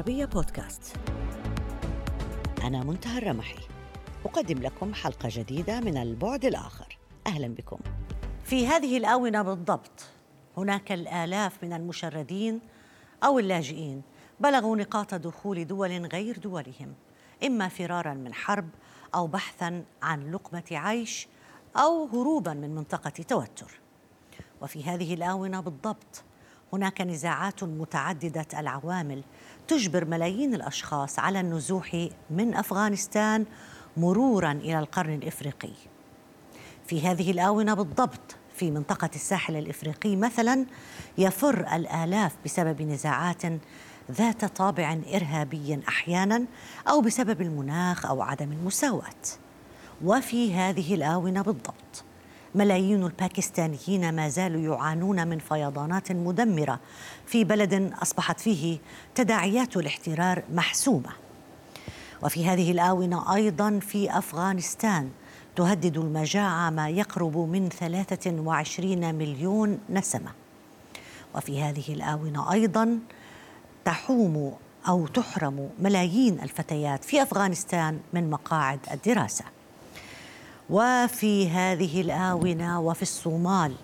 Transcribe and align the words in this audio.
العربية 0.00 0.24
بودكاست. 0.24 0.96
أنا 2.64 2.84
منتهى 2.84 3.18
الرمحي. 3.18 3.58
أقدم 4.24 4.58
لكم 4.58 4.94
حلقة 4.94 5.28
جديدة 5.32 5.80
من 5.80 5.96
البعد 5.96 6.44
الآخر. 6.44 6.98
أهلا 7.26 7.48
بكم. 7.48 7.78
في 8.44 8.66
هذه 8.66 8.96
الآونة 8.96 9.42
بالضبط 9.42 10.06
هناك 10.56 10.92
الآلاف 10.92 11.64
من 11.64 11.72
المشردين 11.72 12.60
أو 13.24 13.38
اللاجئين 13.38 14.02
بلغوا 14.40 14.76
نقاط 14.76 15.14
دخول 15.14 15.66
دول 15.66 16.06
غير 16.06 16.38
دولهم 16.38 16.94
إما 17.46 17.68
فرارا 17.68 18.14
من 18.14 18.34
حرب 18.34 18.68
أو 19.14 19.26
بحثا 19.26 19.84
عن 20.02 20.30
لقمة 20.30 20.64
عيش 20.70 21.28
أو 21.76 22.06
هروبا 22.06 22.54
من 22.54 22.74
منطقة 22.74 23.10
توتر. 23.10 23.80
وفي 24.62 24.84
هذه 24.84 25.14
الآونة 25.14 25.60
بالضبط 25.60 26.24
هناك 26.72 27.00
نزاعات 27.00 27.64
متعددة 27.64 28.46
العوامل 28.58 29.22
تجبر 29.70 30.04
ملايين 30.04 30.54
الأشخاص 30.54 31.18
على 31.18 31.40
النزوح 31.40 32.08
من 32.30 32.54
أفغانستان 32.54 33.46
مرورا 33.96 34.52
إلى 34.52 34.78
القرن 34.78 35.14
الإفريقي. 35.14 35.72
في 36.86 37.08
هذه 37.08 37.30
الآونة 37.30 37.74
بالضبط 37.74 38.36
في 38.54 38.70
منطقة 38.70 39.10
الساحل 39.14 39.56
الإفريقي 39.56 40.16
مثلا 40.16 40.66
يفر 41.18 41.76
الآلاف 41.76 42.32
بسبب 42.44 42.82
نزاعات 42.82 43.42
ذات 44.10 44.44
طابع 44.44 44.98
إرهابي 45.14 45.80
أحيانا 45.88 46.44
أو 46.88 47.00
بسبب 47.00 47.40
المناخ 47.40 48.06
أو 48.06 48.22
عدم 48.22 48.52
المساواة. 48.52 49.22
وفي 50.04 50.54
هذه 50.54 50.94
الآونة 50.94 51.42
بالضبط 51.42 52.04
ملايين 52.54 53.04
الباكستانيين 53.04 54.14
ما 54.14 54.28
زالوا 54.28 54.74
يعانون 54.74 55.28
من 55.28 55.38
فيضانات 55.38 56.12
مدمرة 56.12 56.80
في 57.26 57.44
بلد 57.44 57.92
أصبحت 58.02 58.40
فيه 58.40 58.78
تداعيات 59.14 59.76
الاحترار 59.76 60.42
محسومة. 60.52 61.10
وفي 62.22 62.46
هذه 62.46 62.72
الآونة 62.72 63.34
أيضا 63.34 63.78
في 63.78 64.18
أفغانستان 64.18 65.10
تهدد 65.56 65.98
المجاعة 65.98 66.70
ما 66.70 66.88
يقرب 66.88 67.36
من 67.36 67.68
23 67.68 69.14
مليون 69.14 69.78
نسمة. 69.90 70.30
وفي 71.34 71.62
هذه 71.62 71.94
الآونة 71.94 72.52
أيضا 72.52 72.98
تحوم 73.84 74.54
أو 74.88 75.06
تحرم 75.06 75.70
ملايين 75.78 76.40
الفتيات 76.40 77.04
في 77.04 77.22
أفغانستان 77.22 78.00
من 78.12 78.30
مقاعد 78.30 78.80
الدراسة. 78.92 79.44
وفي 80.70 81.48
هذه 81.48 82.00
الآونة 82.00 82.80
وفي 82.80 83.02
الصومال 83.02 83.74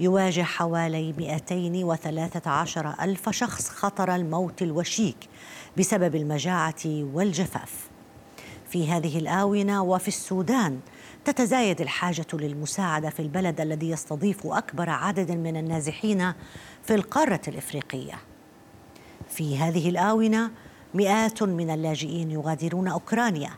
يواجه 0.00 0.42
حوالي 0.42 1.12
213 1.12 2.94
ألف 3.00 3.30
شخص 3.30 3.68
خطر 3.68 4.14
الموت 4.14 4.62
الوشيك 4.62 5.16
بسبب 5.78 6.14
المجاعة 6.14 6.84
والجفاف. 6.86 7.88
في 8.68 8.88
هذه 8.88 9.18
الآونة 9.18 9.82
وفي 9.82 10.08
السودان 10.08 10.80
تتزايد 11.24 11.80
الحاجة 11.80 12.26
للمساعدة 12.32 13.10
في 13.10 13.20
البلد 13.20 13.60
الذي 13.60 13.90
يستضيف 13.90 14.46
أكبر 14.46 14.90
عدد 14.90 15.30
من 15.30 15.56
النازحين 15.56 16.32
في 16.82 16.94
القارة 16.94 17.40
الإفريقية. 17.48 18.14
في 19.28 19.58
هذه 19.58 19.88
الآونة 19.88 20.50
مئات 20.94 21.42
من 21.42 21.70
اللاجئين 21.70 22.30
يغادرون 22.30 22.88
أوكرانيا 22.88 23.50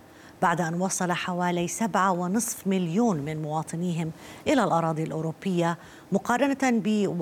بعد 0.42 0.60
أن 0.60 0.80
وصل 0.80 1.12
حوالي 1.12 1.68
سبعة 1.68 2.12
ونصف 2.12 2.66
مليون 2.66 3.16
من 3.16 3.42
مواطنيهم 3.42 4.10
إلى 4.46 4.64
الأراضي 4.64 5.02
الأوروبية 5.02 5.78
مقارنة 6.12 6.58
ب 6.62 7.14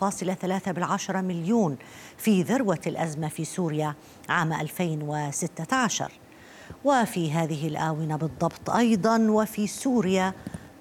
1.3 0.00 0.70
بالعشرة 0.70 1.20
مليون 1.20 1.76
في 2.18 2.42
ذروة 2.42 2.80
الأزمة 2.86 3.28
في 3.28 3.44
سوريا 3.44 3.94
عام 4.28 4.52
2016 4.52 6.12
وفي 6.84 7.32
هذه 7.32 7.68
الآونة 7.68 8.16
بالضبط 8.16 8.70
أيضا 8.70 9.18
وفي 9.18 9.66
سوريا 9.66 10.32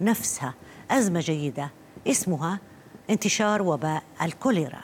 نفسها 0.01 0.53
أزمة 0.91 1.19
جيدة 1.19 1.71
اسمها 2.07 2.59
انتشار 3.09 3.61
وباء 3.61 4.03
الكوليرا. 4.21 4.81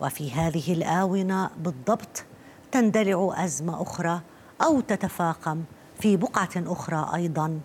وفي 0.00 0.32
هذه 0.32 0.72
الآونة 0.72 1.50
بالضبط 1.58 2.24
تندلع 2.72 3.44
أزمة 3.44 3.82
أخرى 3.82 4.20
أو 4.62 4.80
تتفاقم 4.80 5.62
في 6.00 6.16
بقعة 6.16 6.50
أخرى 6.56 7.10
أيضا 7.14 7.60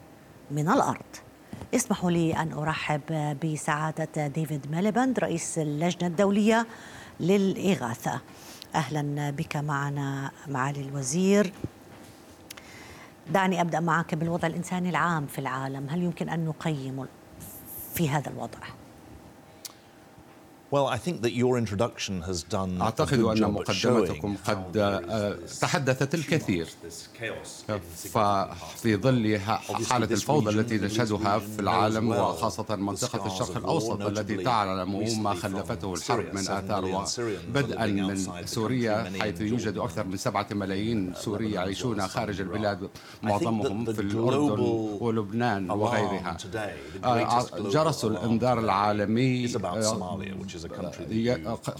من 0.51 0.69
الأرض. 0.69 1.05
اسمحوا 1.75 2.11
لي 2.11 2.37
أن 2.37 2.53
أرحب 2.53 3.01
بسعادة 3.43 4.27
ديفيد 4.27 4.71
ميليبند 4.71 5.19
رئيس 5.19 5.57
اللجنة 5.57 6.07
الدولية 6.07 6.67
للإغاثة. 7.19 8.21
أهلا 8.75 9.29
بك 9.29 9.57
معنا 9.57 10.31
معالي 10.47 10.81
الوزير. 10.81 11.53
دعني 13.33 13.61
أبدأ 13.61 13.79
معك 13.79 14.15
بالوضع 14.15 14.47
الإنساني 14.47 14.89
العام 14.89 15.25
في 15.25 15.39
العالم. 15.39 15.87
هل 15.89 16.03
يمكن 16.03 16.29
أن 16.29 16.45
نقيم 16.45 17.05
في 17.93 18.09
هذا 18.09 18.29
الوضع؟ 18.29 18.59
أعتقد 22.81 23.19
أن 23.19 23.51
مقدمتكم 23.51 24.35
قد 24.47 24.77
آه، 24.77 25.37
تحدثت 25.61 26.15
الكثير. 26.15 26.67
ففي 28.13 28.95
ظل 28.95 29.39
حالة 29.89 30.05
الفوضى 30.11 30.49
التي 30.49 30.77
نشهدها 30.77 31.39
في 31.39 31.59
العالم 31.59 32.09
وخاصة 32.09 32.75
منطقة 32.75 33.27
الشرق 33.27 33.57
الأوسط 33.57 34.01
التي 34.01 34.37
تعلم 34.43 35.23
ما 35.23 35.33
خلفته 35.33 35.93
الحرب 35.93 36.25
من 36.33 36.41
آثار 36.49 36.85
بدءا 37.53 37.85
من 37.85 38.15
سوريا 38.45 39.11
حيث 39.21 39.41
يوجد 39.41 39.77
أكثر 39.77 40.03
من 40.03 40.17
سبعة 40.17 40.47
ملايين 40.51 41.13
سوري 41.15 41.51
يعيشون 41.51 42.07
خارج 42.07 42.41
البلاد 42.41 42.89
معظمهم 43.23 43.85
في 43.93 44.01
الأردن 44.01 44.59
ولبنان 45.01 45.71
وغيرها. 45.71 46.37
آه، 47.03 47.17
جرس 47.69 48.05
الإنذار 48.05 48.59
العالمي 48.59 49.47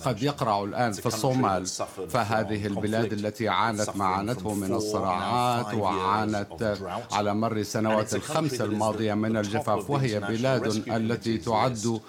قد 0.05 0.23
يقرع 0.23 0.63
الآن 0.63 0.91
في 0.91 1.05
الصومال. 1.05 1.65
فهذه 2.09 2.67
البلاد 2.67 3.13
التي 3.13 3.47
عانت 3.49 3.95
ما 3.95 4.05
عانته 4.05 4.53
من 4.53 4.73
الصراعات 4.73 5.73
وعانت 5.73 6.77
على 7.11 7.33
مر 7.35 7.57
السنوات 7.57 8.15
الخمس 8.15 8.61
الماضية 8.61 9.13
من 9.13 9.37
الجفاف. 9.37 9.89
وهي 9.89 10.19
بلاد 10.19 10.65
التي 10.87 11.37
تعد 11.37 11.99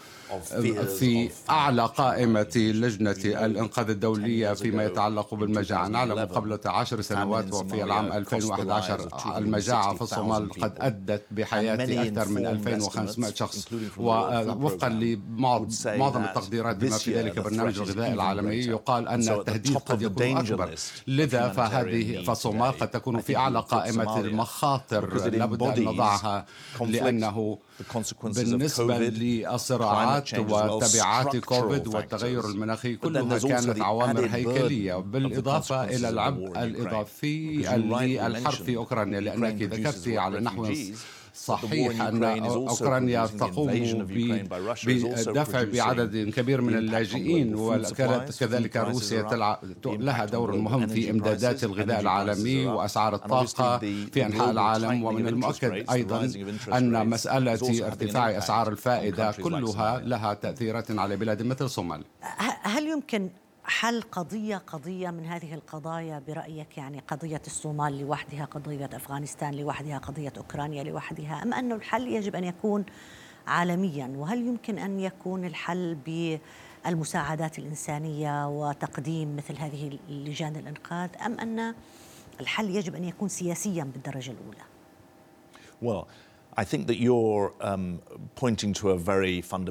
في 0.99 1.31
أعلى 1.51 1.87
قائمة 1.87 2.53
لجنة 2.57 3.11
الإنقاذ 3.47 3.91
الدولية 3.91 4.53
فيما 4.53 4.85
يتعلق 4.85 5.35
بالمجاعة. 5.35 5.89
نعلم 5.89 6.19
قبل 6.19 6.59
عشر 6.67 7.01
سنوات 7.01 7.53
وفي 7.53 7.83
العام 7.85 8.13
2011 8.13 9.09
المجاعة 9.37 9.95
في 9.95 10.03
الصومال 10.03 10.51
قد 10.51 10.73
أدت 10.79 11.23
بحياة 11.31 11.75
أكثر 12.07 12.29
من 12.29 12.47
2500 12.47 13.35
شخص 13.35 13.69
ووفقا 13.99 14.89
لمعظم 14.89 16.25
التقديرات 16.25 16.77
بما 16.77 16.99
في 16.99 17.15
ذلك 17.15 17.39
برنامج 17.39 17.79
الغذاء 17.79 18.13
العالمي 18.13 18.57
يقال 18.57 19.09
أن 19.09 19.29
التهديد 19.29 19.77
قد 19.77 20.03
يكون 20.03 20.37
أكبر. 20.37 20.75
لذا 21.07 21.49
فهذه 21.49 22.25
فالصومال 22.25 22.79
قد 22.79 22.89
تكون 22.91 23.21
في 23.21 23.37
أعلى 23.37 23.61
قائمة 23.61 24.21
المخاطر 24.21 25.29
لابد 25.29 25.63
أن 25.63 25.85
نضعها 25.85 26.47
لأنه 26.81 27.59
بالنسبة 28.23 28.99
للصراعات 28.99 30.35
وتبعات 30.39 31.37
كوفيد 31.37 31.87
والتغير 31.89 32.45
المناخي 32.49 32.97
كلها 32.97 33.39
كانت 33.39 33.81
عوامل 33.81 34.29
هيكلية 34.29 34.95
بالإضافة 34.95 35.85
إلى 35.85 36.09
العبء 36.09 36.65
الإضافي 36.65 37.57
للحرب 37.77 38.55
في 38.55 38.77
أوكرانيا 38.77 39.21
لأنك 39.21 39.63
ذكرت 39.63 40.09
على 40.09 40.41
نحو 40.41 40.73
صحيح 41.47 42.03
أن 42.03 42.25
أوكرانيا 42.25 43.27
تقوم 43.27 44.07
بدفع 44.87 45.63
بعدد 45.63 46.31
كبير 46.37 46.61
من 46.61 46.75
اللاجئين 46.75 47.55
وكذلك 47.55 48.77
روسيا 48.77 49.23
تلعب 49.23 49.59
لها 49.87 50.25
دور 50.25 50.57
مهم 50.57 50.87
في 50.87 51.11
إمدادات 51.11 51.65
الغذاء 51.65 52.01
العالمي 52.01 52.67
وأسعار 52.67 53.15
الطاقة 53.15 53.79
في 54.13 54.27
أنحاء 54.27 54.51
العالم 54.51 55.05
ومن 55.05 55.29
المؤكد 55.29 55.85
أيضا 55.91 56.31
أن 56.73 57.09
مسألة 57.09 57.87
ارتفاع 57.87 58.39
أسعار 58.39 58.69
الفائدة 58.69 59.33
كلها 59.33 60.01
لها 60.01 60.35
تأثيرات 60.35 60.91
على 60.91 61.17
بلاد 61.17 61.43
مثل 61.43 61.65
الصومال 61.65 62.05
هل 62.63 62.87
يمكن 62.87 63.31
حل 63.69 64.03
قضية 64.03 64.57
قضية 64.57 65.11
من 65.11 65.27
هذه 65.27 65.55
القضايا 65.55 66.23
برأيك 66.29 66.79
يعني 66.79 67.03
قضية 67.09 67.43
الصومال 67.47 67.99
لوحدها 68.01 68.45
قضية 68.45 68.91
أفغانستان 68.93 69.55
لوحدها 69.55 69.99
قضية 69.99 70.33
أوكرانيا 70.37 70.85
لوحدها 70.85 71.43
أم 71.43 71.55
أن 71.55 71.73
الحل 71.73 72.09
يجب 72.09 72.37
أن 72.37 72.45
يكون 72.45 72.85
عالميا؟ 73.47 74.13
وهل 74.17 74.39
يمكن 74.47 74.79
أن 74.79 75.01
يكون 75.01 75.45
الحل 75.45 75.95
بالمساعدات 76.85 77.59
الإنسانية 77.59 78.49
وتقديم 78.49 79.37
مثل 79.37 79.57
هذه 79.57 79.99
لجان 80.09 80.57
الإنقاذ 80.57 81.11
أم 81.27 81.41
أن 81.41 81.75
الحل 82.41 82.71
يجب 82.71 82.95
أن 82.95 83.05
يكون 83.05 83.29
سياسيا 83.29 83.85
بالدرجة 83.85 84.31
الأولى؟ 84.31 84.63
Well, 85.83 86.07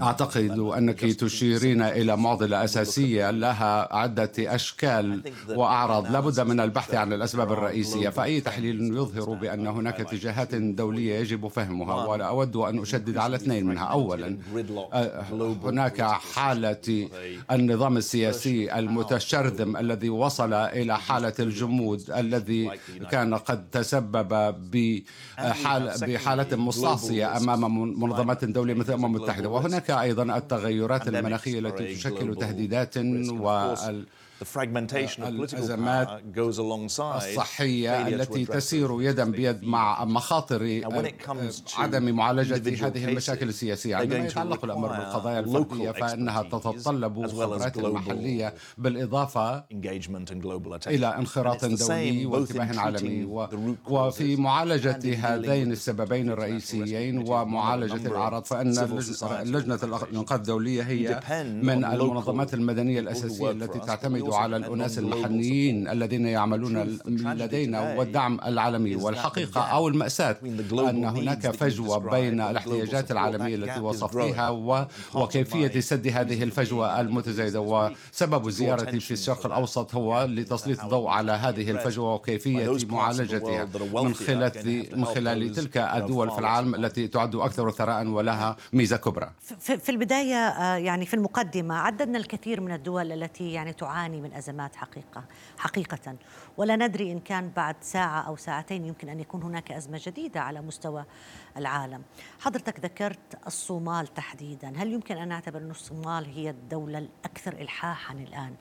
أعتقد 0.03 0.59
أنك 0.59 0.99
تشيرين 0.99 1.81
إلى 1.81 2.17
معضلة 2.17 2.63
أساسية 2.63 3.31
لها 3.31 3.95
عدة 3.95 4.31
أشكال 4.39 5.21
وأعراض. 5.49 6.11
لابد 6.11 6.39
من 6.39 6.59
البحث 6.59 6.95
عن 6.95 7.13
الأسباب 7.13 7.51
الرئيسية. 7.51 8.09
فأي 8.09 8.41
تحليل 8.41 8.81
يظهر 8.81 9.33
بأن 9.33 9.67
هناك 9.67 9.99
اتجاهات 10.01 10.55
دولية 10.55 11.15
يجب 11.15 11.47
فهمها 11.47 12.05
ولا 12.05 12.25
أود 12.25 12.55
أن 12.55 12.79
أشدد 12.79 13.17
على 13.17 13.35
اثنين 13.35 13.65
منها. 13.65 13.85
أولا 13.85 14.37
هناك 15.63 16.01
حالة 16.01 17.09
النظام 17.51 17.97
السياسي 17.97 18.79
المتشرذم 18.79 19.77
الذي 19.77 20.09
وصل 20.09 20.53
إلى 20.53 20.97
حالة 20.97 21.33
الجمود 21.39 22.11
الذي 22.11 22.71
كان 23.11 23.35
قد 23.35 23.69
تسبب 23.69 24.55
بحالة 26.01 26.51
مستعصية 26.77 27.37
أمام 27.37 27.79
منظمات 27.99 28.45
دولية 28.45 28.73
مثل 28.73 28.89
الأمم 28.89 29.05
المتحدة 29.05 29.49
وهناك 29.49 29.91
أيضا 29.91 30.37
التغيرات 30.37 31.07
المناخية 31.07 31.59
التي 31.59 31.95
تشكل 31.95 32.35
تهديدات 32.35 32.97
وال 32.97 34.05
الأزمات 35.27 36.07
الصحية 36.99 38.07
التي 38.07 38.45
تسير 38.45 39.01
يدا 39.01 39.31
بيد 39.31 39.63
مع 39.63 40.05
مخاطر 40.05 40.81
عدم 41.77 42.15
معالجة 42.15 42.87
هذه 42.87 43.05
المشاكل 43.05 43.49
السياسية 43.49 43.95
عندما 43.95 44.25
يتعلق 44.25 44.65
الأمر 44.65 44.87
بالقضايا 44.87 45.39
الفردية 45.39 45.91
فإنها 45.91 46.43
تتطلب 46.43 47.27
خبرات 47.27 47.77
المحلية 47.77 48.53
بالإضافة 48.77 49.63
إلى 50.87 51.07
انخراط 51.07 51.65
دولي 51.65 52.25
وانتباه 52.25 52.79
عالمي 52.79 53.25
وفي 53.89 54.35
معالجة 54.35 54.99
هذين 55.15 55.71
السببين 55.71 56.29
الرئيسيين 56.29 57.27
ومعالجة 57.29 58.07
الأعراض 58.07 58.45
فإن 58.45 58.69
لجنة 59.43 59.79
الإنقاذ 59.83 60.37
الدولية 60.39 60.83
هي 60.83 61.19
من 61.63 61.85
المنظمات 61.85 62.53
المدنية 62.53 62.99
الأساسية 62.99 63.51
التي 63.51 63.79
تعتمد 63.79 64.24
نعتمد 64.29 64.43
على 64.43 64.57
الأناس 64.57 64.99
المحليين 64.99 65.87
الذين 65.87 66.25
يعملون 66.25 66.99
لدينا 67.07 67.95
والدعم 67.95 68.39
العالمي 68.45 68.95
والحقيقة 68.95 69.61
أو 69.61 69.87
المأساة 69.87 70.37
أن 70.73 71.05
هناك 71.05 71.51
فجوة 71.51 71.97
بين 71.97 72.41
الاحتياجات 72.41 73.11
العالمية 73.11 73.55
التي 73.55 73.79
وصفتها 73.79 74.49
وكيفية 75.13 75.79
سد 75.79 76.07
هذه 76.07 76.43
الفجوة 76.43 77.01
المتزايدة 77.01 77.61
وسبب 77.61 78.49
زيارتي 78.49 78.99
في 78.99 79.11
الشرق 79.11 79.45
الأوسط 79.45 79.95
هو 79.95 80.23
لتسليط 80.23 80.83
الضوء 80.83 81.07
على 81.09 81.31
هذه 81.31 81.71
الفجوة 81.71 82.13
وكيفية 82.13 82.77
معالجتها 82.89 83.67
من 83.93 84.13
خلال 84.13 84.51
من 84.95 85.05
خلال 85.05 85.51
تلك 85.55 85.77
الدول 85.77 86.31
في 86.31 86.39
العالم 86.39 86.75
التي 86.75 87.07
تعد 87.07 87.35
أكثر 87.35 87.71
ثراء 87.71 88.07
ولها 88.07 88.55
ميزة 88.73 88.97
كبرى. 88.97 89.31
في 89.59 89.89
البداية 89.89 90.35
آه، 90.35 90.77
يعني 90.77 91.05
في 91.05 91.13
المقدمة 91.13 91.75
عددنا 91.75 92.17
الكثير 92.17 92.61
من 92.61 92.71
الدول 92.71 93.11
التي 93.11 93.53
يعني 93.53 93.73
تعاني 93.73 94.14
نعاني 94.15 94.29
من 94.29 94.33
أزمات 94.33 94.75
حقيقة 94.75 95.23
حقيقة. 95.57 96.15
ولا 96.57 96.75
ندري 96.75 97.11
إن 97.11 97.19
كان 97.19 97.49
بعد 97.49 97.75
ساعة 97.81 98.21
أو 98.21 98.35
ساعتين 98.35 98.85
يمكن 98.85 99.09
أن 99.09 99.19
يكون 99.19 99.43
هناك 99.43 99.71
أزمة 99.71 100.01
جديدة 100.05 100.41
على 100.41 100.61
مستوى 100.61 101.05
العالم. 101.57 102.03
حضرتك 102.39 102.79
ذكرت 102.79 103.47
الصومال 103.47 104.07
تحديدا. 104.07 104.73
هل 104.77 104.93
يمكن 104.93 105.17
أن 105.17 105.27
نعتبر 105.27 105.59
أن 105.59 105.71
الصومال 105.71 106.25
هي 106.25 106.49
الدولة 106.49 106.97
الأكثر 106.97 107.53
إلحاحا 107.53 108.13
الآن؟ 108.13 108.55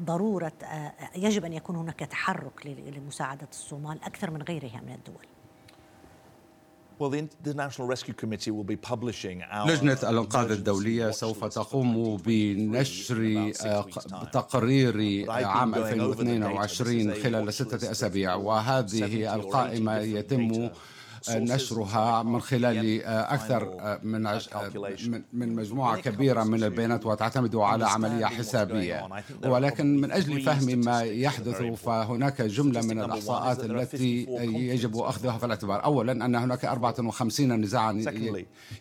ضرورة 0.00 0.52
آه، 0.64 0.92
يجب 1.16 1.44
أن 1.44 1.52
يكون 1.52 1.76
هناك 1.76 1.98
تحرك 1.98 2.66
لمساعدة 2.66 3.48
الصومال 3.50 4.04
أكثر 4.04 4.30
من 4.30 4.42
غيرها 4.42 4.80
من 4.80 4.92
الدول. 4.92 5.26
لجنة 9.66 9.98
الإنقاذ 10.02 10.50
الدولية 10.50 11.10
سوف 11.10 11.44
تقوم 11.44 12.16
بنشر 12.16 13.52
آه، 13.64 13.86
تقرير 14.32 15.24
عام 15.30 15.74
2022 15.74 17.14
خلال 17.14 17.54
ستة 17.54 17.90
أسابيع 17.90 18.34
وهذه 18.34 19.34
القائمة 19.34 19.98
يتم 19.98 20.70
نشرها 21.30 22.22
من 22.22 22.40
خلال 22.40 23.02
آه، 23.02 23.34
أكثر 23.34 23.62
آه، 23.80 24.00
من 24.02 24.26
آه، 24.26 24.40
من 25.32 25.54
مجموعة 25.54 26.00
كبيرة 26.00 26.44
من 26.44 26.64
البيانات 26.64 27.06
وتعتمد 27.06 27.56
على 27.56 27.86
عملية 27.86 28.26
حسابية. 28.26 29.08
ولكن 29.44 30.00
من 30.00 30.12
أجل 30.12 30.40
فهم 30.40 30.78
ما 30.78 31.02
يحدث 31.02 31.62
فهناك 31.62 32.42
جملة 32.42 32.80
من 32.80 33.00
الإحصاءات 33.00 33.64
التي 33.64 34.26
يجب 34.54 34.96
أخذها 34.96 35.38
في 35.38 35.46
الاعتبار. 35.46 35.84
أولا 35.84 36.12
أن 36.12 36.34
هناك 36.34 36.64
54 36.64 37.60
نزاعا 37.60 38.04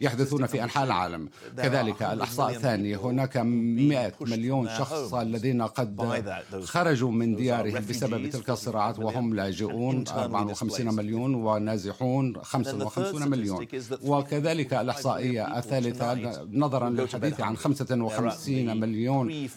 يحدثون 0.01 0.45
في 0.45 0.63
أنحاء 0.63 0.83
العالم. 0.83 1.29
كذلك 1.57 2.03
الإحصاء 2.03 2.49
الثاني 2.49 2.95
هناك 2.95 3.37
100 3.37 4.13
مليون 4.21 4.69
شخص 4.69 5.13
الذين 5.13 5.61
قد 5.61 6.01
خرجوا 6.63 7.11
من 7.11 7.35
ديارهم 7.35 7.85
بسبب 7.89 8.29
تلك 8.29 8.49
الصراعات 8.49 8.99
وهم 8.99 9.33
لاجئون 9.35 10.03
54 10.07 10.95
مليون 10.95 11.35
ونازحون 11.35 12.30
55 12.41 13.29
مليون. 13.29 13.67
وكذلك 14.03 14.73
الإحصائية 14.73 15.57
الثالثة 15.57 16.13
نظرا 16.51 16.89
للحديث 16.89 17.41
عن 17.41 17.57
55 17.57 18.79
مليون. 18.79 19.47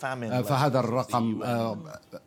فهذا 0.42 0.80
الرقم 0.80 1.42
آه، 1.42 1.78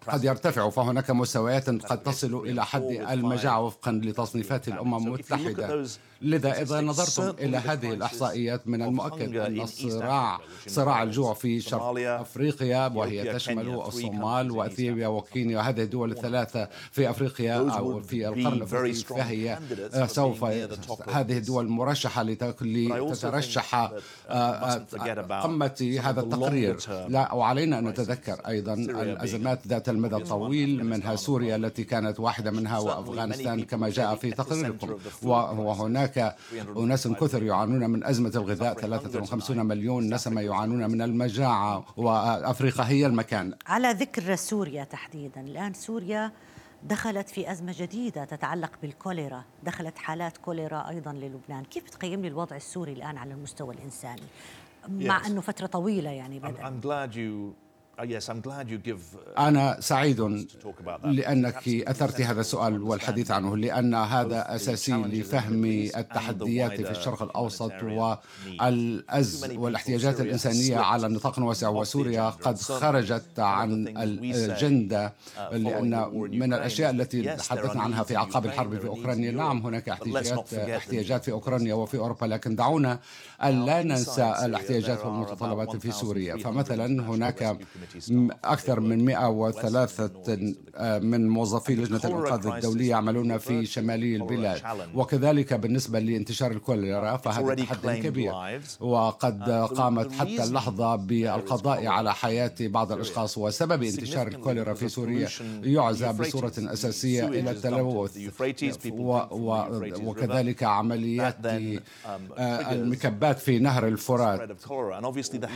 قد 0.08 0.24
يرتفع. 0.24 0.70
فهناك 0.70 1.12
مستويات 1.12 1.70
قد 1.70 2.04
تصل 2.04 2.34
إلى 2.46 2.66
حد 2.66 2.82
المجاعة 3.12 3.62
وفقا 3.62 3.92
لتصنيفات 3.92 4.68
الأمم 4.68 5.08
المتحدة. 5.08 5.86
لذا 6.22 6.62
إذا 6.62 6.82
نظرتم 6.82 7.46
إلى 7.46 7.58
هذه 7.58 7.94
الإحصائيات 7.94 8.68
من 8.68 8.82
المؤكد 8.82 9.36
أن 9.36 9.62
الصراع 9.62 10.40
صراع 10.68 11.04
الجوع 11.04 11.34
في 11.34 11.62
شرق 11.62 11.84
أفريقيا 11.98 12.88
وهي 12.88 13.34
تشمل 13.34 13.70
الصومال 13.70 14.52
وأثيوبيا 14.52 15.08
وكينيا 15.08 15.58
وهذه 15.58 15.84
الدول 15.84 16.12
الثلاثة 16.12 16.70
في 16.92 17.10
أفريقيا 17.10 17.54
أو 17.56 18.00
في 18.00 18.28
القرن 18.28 18.54
الأفريقي 18.54 18.94
فهي 18.94 19.60
سوف 20.08 20.44
هذه 21.10 21.38
الدول 21.38 21.68
مرشحة 21.68 22.24
لتترشح 22.24 23.76
آه، 23.76 23.92
آه، 24.30 25.42
قمة 25.42 26.00
هذا 26.04 26.22
التقرير. 26.22 26.78
لا 27.08 27.34
وعلينا 27.34 27.80
أن 27.80 27.88
نتذكر 27.88 28.42
أيضا 28.48 28.74
الأزمات 28.74 29.68
ذات 29.68 29.90
المدى 29.90 30.16
الطويل 30.16 30.84
منها 30.86 31.16
سوريا 31.16 31.56
التي 31.56 31.84
كانت 31.84 32.20
واحدة 32.20 32.52
منها 32.52 32.80
وأفغانستان 32.80 33.64
كما 33.64 33.90
جاء 33.90 34.16
في 34.16 34.32
تقريركم. 34.32 34.98
وهناك 35.24 36.07
هناك 36.08 36.36
أناس 36.78 37.08
كثر 37.08 37.44
يعانون 37.44 37.90
من 37.90 38.04
أزمة 38.04 38.32
الغذاء 38.36 38.74
53 38.74 39.66
مليون 39.66 40.14
نسمة 40.14 40.42
يعانون 40.42 40.92
من 40.92 41.02
المجاعة 41.02 41.86
وأفريقيا 41.98 42.86
هي 42.88 43.06
المكان. 43.06 43.54
على 43.68 43.92
ذكر 43.92 44.36
سوريا 44.36 44.84
تحديدا 44.84 45.42
الآن 45.42 45.74
سوريا 45.74 46.32
دخلت 46.84 47.30
في 47.30 47.52
أزمة 47.52 47.76
جديدة 47.80 48.26
تتعلق 48.26 48.72
بالكوليرا 48.82 49.44
دخلت 49.64 49.98
حالات 49.98 50.38
كوليرا 50.38 50.90
أيضا 50.90 51.14
للبنان. 51.14 51.64
كيف 51.64 51.90
تقيم 51.90 52.22
لي 52.22 52.28
الوضع 52.28 52.56
السوري 52.56 52.94
الآن 52.94 53.18
على 53.18 53.34
المستوى 53.34 53.76
الإنساني؟ 53.76 54.22
مع 54.90 55.28
أنه 55.28 55.42
فترة 55.42 55.66
طويلة 55.66 56.10
يعني 56.10 56.40
بدأ. 56.40 56.68
أنا 59.38 59.78
سعيد 59.80 60.46
لأنك 61.04 61.68
أثرت 61.68 62.22
هذا 62.22 62.42
السؤال 62.42 62.84
والحديث 62.84 63.32
عنه 63.32 63.58
لأن 63.58 63.94
هذا 63.96 64.56
أساسي 64.56 64.92
لفهم 64.94 65.66
التحديات 65.98 66.82
في 66.82 66.92
الشرق 66.92 67.22
الأوسط 67.24 67.72
والأز 67.84 69.52
والاحتياجات 69.56 70.22
الإنسانية 70.22 70.78
على 70.78 71.08
نطاق 71.08 71.40
واسع 71.40 71.70
وسوريا 71.70 72.30
قد 72.30 72.58
خرجت 72.58 73.40
عن 73.40 73.88
الأجندة 73.88 75.08
uh, 75.08 75.54
لأن 75.54 76.10
من 76.14 76.54
الأشياء 76.54 76.92
التي 76.92 77.36
تحدثنا 77.36 77.82
عنها 77.82 78.04
في 78.04 78.18
أعقاب 78.18 78.46
الحرب 78.46 78.80
في 78.80 78.88
أوكرانيا. 78.88 79.32
نعم 79.32 79.66
هناك 79.66 79.90
احتياجات 79.90 80.54
احتياجات 80.54 81.24
في 81.24 81.32
أوكرانيا 81.32 81.74
وفي 81.74 81.98
أوروبا 81.98 82.26
لكن 82.26 82.56
دعونا 82.56 83.00
أن 83.44 83.66
لا 83.66 83.84
ننسى 83.84 84.34
الاحتياجات 84.46 85.06
والمتطلبات 85.06 85.76
في 85.76 85.92
سوريا. 85.92 86.38
فمثلا 86.38 86.86
هناك 87.04 87.58
أكثر 88.44 88.80
من 88.80 89.06
103 89.06 90.10
آه، 90.76 91.00
من 91.00 91.30
موظفي 91.30 91.76
لجنة 91.76 92.02
الإنقاذ 92.06 92.48
الدولية 92.48 92.90
يعملون 92.90 93.38
في 93.38 93.66
شمالي 93.66 94.16
البلاد. 94.16 94.62
وكذلك 94.96 95.54
بالنسبة 95.54 96.00
لانتشار 96.00 96.52
الكوليرا 96.52 97.18
فهذا 97.18 97.54
تحدي 97.54 98.02
كبير. 98.02 98.34
وقد 98.80 99.44
uh, 99.44 99.74
قامت 99.74 100.12
حتى 100.12 100.44
اللحظة 100.44 100.96
بالقضاء 100.96 101.88
على 101.88 102.14
حياة 102.14 102.56
بعض 102.62 102.92
الأشخاص. 102.92 103.38
وسبب 103.38 103.84
انتشار 103.84 104.28
الكوليرا 104.28 104.74
في 104.74 104.90
سوريا 104.90 105.30
يعزى 105.64 106.14
بصورة 106.14 106.54
أساسية 106.58 107.28
إلى 107.28 107.52
التلوث. 107.52 108.18
وكذلك 110.04 110.64
عمليات 110.64 111.36
um, 111.36 111.48
آه، 112.38 112.72
المكبات 112.72 113.40
في 113.40 113.60
نهر 113.60 113.88
الفرات. 113.88 114.58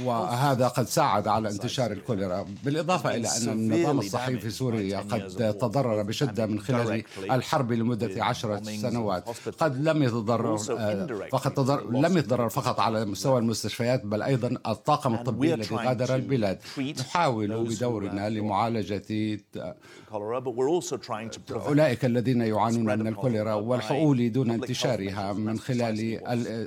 وهذا 0.05 0.67
قد 0.67 0.85
ساعد 0.85 1.27
على 1.27 1.49
انتشار 1.49 1.91
الكوليرا 1.91 2.20
الكوليرا 2.21 2.45
بالإضافة 2.63 3.15
إلى 3.15 3.27
أن 3.27 3.49
النظام 3.49 3.99
الصحي 3.99 4.39
في 4.39 4.49
سوريا 4.49 4.99
قد 4.99 5.27
تضرر 5.59 6.03
بشدة 6.03 6.45
من 6.45 6.59
خلال 6.59 7.03
الحرب 7.31 7.71
لمدة 7.71 8.25
عشرة 8.25 8.63
سنوات. 8.63 9.29
قد 9.59 9.89
لم 9.89 10.03
يتضرر 10.03 10.57
فقط 11.31 11.53
تضرر 11.53 11.91
لم 11.91 12.17
يتضرر 12.17 12.49
فقط 12.49 12.79
على 12.79 13.05
مستوى 13.05 13.39
المستشفيات 13.39 14.05
بل 14.05 14.21
أيضا 14.21 14.57
الطاقم 14.67 15.13
الطبي 15.13 15.53
الذي 15.53 15.75
غادر 15.75 16.15
البلاد. 16.15 16.59
نحاول 16.99 17.65
بدورنا 17.65 18.29
لمعالجة 18.29 19.39
أولئك 21.51 22.05
الذين 22.05 22.41
يعانون 22.41 22.99
من 22.99 23.07
الكوليرا 23.07 23.53
والحقول 23.53 24.31
دون 24.31 24.51
انتشارها 24.51 25.33
من 25.33 25.59
خلال 25.59 26.19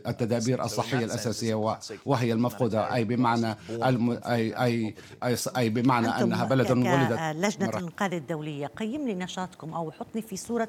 التدابير 0.06 0.64
الصحية 0.64 1.04
الأساسية 1.04 1.76
وهي 2.06 2.32
المفقودة. 2.32 2.94
أي 2.94 3.04
بمعنى. 3.04 3.56
أي 3.70 4.94
أي 5.24 5.36
أي, 5.48 5.62
أي 5.62 5.70
بمعنى 5.70 6.08
أنها 6.08 6.44
بلد 6.44 6.70
ولدت 6.70 7.36
لجنة 7.36 7.68
الإنقاذ 7.68 8.14
الدولية 8.14 8.66
قيم 8.66 9.06
لي 9.06 9.14
نشاطكم 9.14 9.74
أو 9.74 9.90
حطني 9.90 10.22
في 10.22 10.36
صورة 10.36 10.68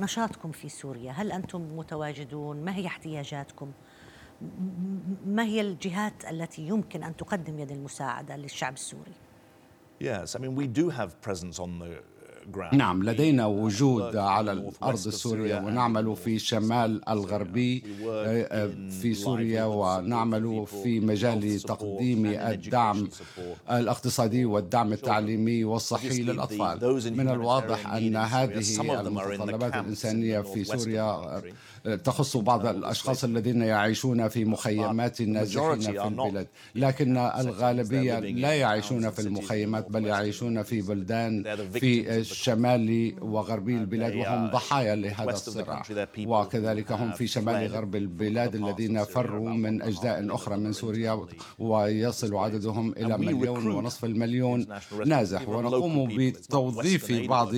نشاطكم 0.00 0.52
في 0.52 0.68
سوريا. 0.68 1.12
هل 1.12 1.32
أنتم 1.32 1.76
متواجدون؟ 1.76 2.64
ما 2.64 2.74
هي 2.74 2.86
احتياجاتكم؟ 2.86 3.72
ما 5.26 5.42
هي 5.42 5.60
الجهات 5.60 6.24
التي 6.30 6.62
يمكن 6.62 7.02
أن 7.02 7.16
تقدم 7.16 7.58
يد 7.58 7.70
المساعدة 7.70 8.36
للشعب 8.36 8.72
السوري؟ 8.72 9.12
Yes, 10.02 10.34
I 10.34 10.38
mean 10.38 10.54
we 10.54 10.66
do 10.66 10.88
have 10.88 11.20
presence 11.20 11.58
on 11.58 11.78
the 11.78 12.02
نعم 12.72 13.02
لدينا 13.02 13.46
وجود 13.46 14.16
على 14.16 14.52
الأرض 14.52 15.06
السورية 15.06 15.58
ونعمل 15.58 16.16
في 16.16 16.34
الشمال 16.36 17.08
الغربي 17.08 17.82
في 19.00 19.14
سوريا 19.14 19.64
ونعمل 19.64 20.66
في 20.82 21.00
مجال 21.00 21.60
تقديم 21.60 22.26
الدعم 22.26 23.08
الاقتصادي 23.70 24.44
والدعم 24.44 24.92
التعليمي 24.92 25.64
والصحي 25.64 26.22
للأطفال. 26.22 26.78
من 27.16 27.28
الواضح 27.28 27.92
أن 27.94 28.16
هذه 28.16 28.80
المتطلبات 29.00 29.74
الإنسانية 29.74 30.40
في 30.40 30.64
سوريا 30.64 31.42
تخص 32.04 32.36
بعض 32.36 32.66
الأشخاص 32.66 33.24
الذين 33.24 33.62
يعيشون 33.62 34.28
في 34.28 34.44
مخيمات 34.44 35.20
النازحين 35.20 35.80
في 35.80 35.90
البلاد. 36.26 36.46
لكن 36.74 37.16
الغالبية 37.16 38.18
لا 38.18 38.52
يعيشون 38.54 39.10
في 39.10 39.18
المخيمات 39.22 39.90
بل 39.90 40.06
يعيشون 40.06 40.62
في 40.62 40.80
بلدان 40.82 41.56
في 41.72 42.24
شمال 42.32 43.14
وغربي 43.20 43.76
البلاد 43.76 44.16
وهم 44.16 44.50
ضحايا 44.50 44.94
لهذا 44.94 45.30
الصراع. 45.30 45.82
وكذلك 46.26 46.92
هم 46.92 47.12
في 47.12 47.26
شمال 47.26 47.66
غرب 47.66 47.96
البلاد 47.96 48.54
الذين 48.54 49.04
فروا 49.04 49.50
من 49.50 49.82
أجزاء 49.82 50.34
أخرى 50.34 50.56
من 50.56 50.72
سوريا 50.72 51.20
ويصل 51.58 52.36
عددهم 52.36 52.92
إلى 52.96 53.18
مليون 53.18 53.66
ونصف 53.66 54.04
المليون 54.04 54.66
نازح. 55.06 55.48
ونقوم 55.48 56.16
بتوظيف 56.16 57.28
بعض 57.28 57.48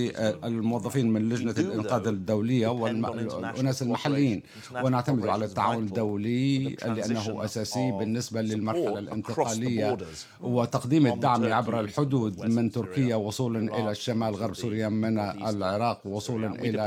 الموظفين 0.44 1.10
من 1.10 1.28
لجنة 1.28 1.54
الإنقاذ 1.58 2.06
الدولية 2.06 2.68
والأناس 2.68 3.82
المحليين. 3.82 4.42
ونعتمد 4.84 5.26
على 5.26 5.44
التعاون 5.44 5.84
الدولي 5.84 6.58
لأنه 6.68 7.44
أساسي 7.44 7.92
بالنسبة 7.92 8.42
للمرحلة 8.42 8.98
الانتقالية 8.98 9.98
وتقديم 10.40 11.06
الدعم 11.06 11.52
عبر 11.52 11.80
الحدود 11.80 12.40
من 12.40 12.70
تركيا 12.70 13.16
وصولا 13.16 13.78
إلى 13.78 13.90
الشمال 13.90 14.34
غرب 14.34 14.54
سوريا 14.62 14.88
من 14.88 15.14
العراق 15.50 15.98
وصولا 16.06 16.48
إلى 16.66 16.82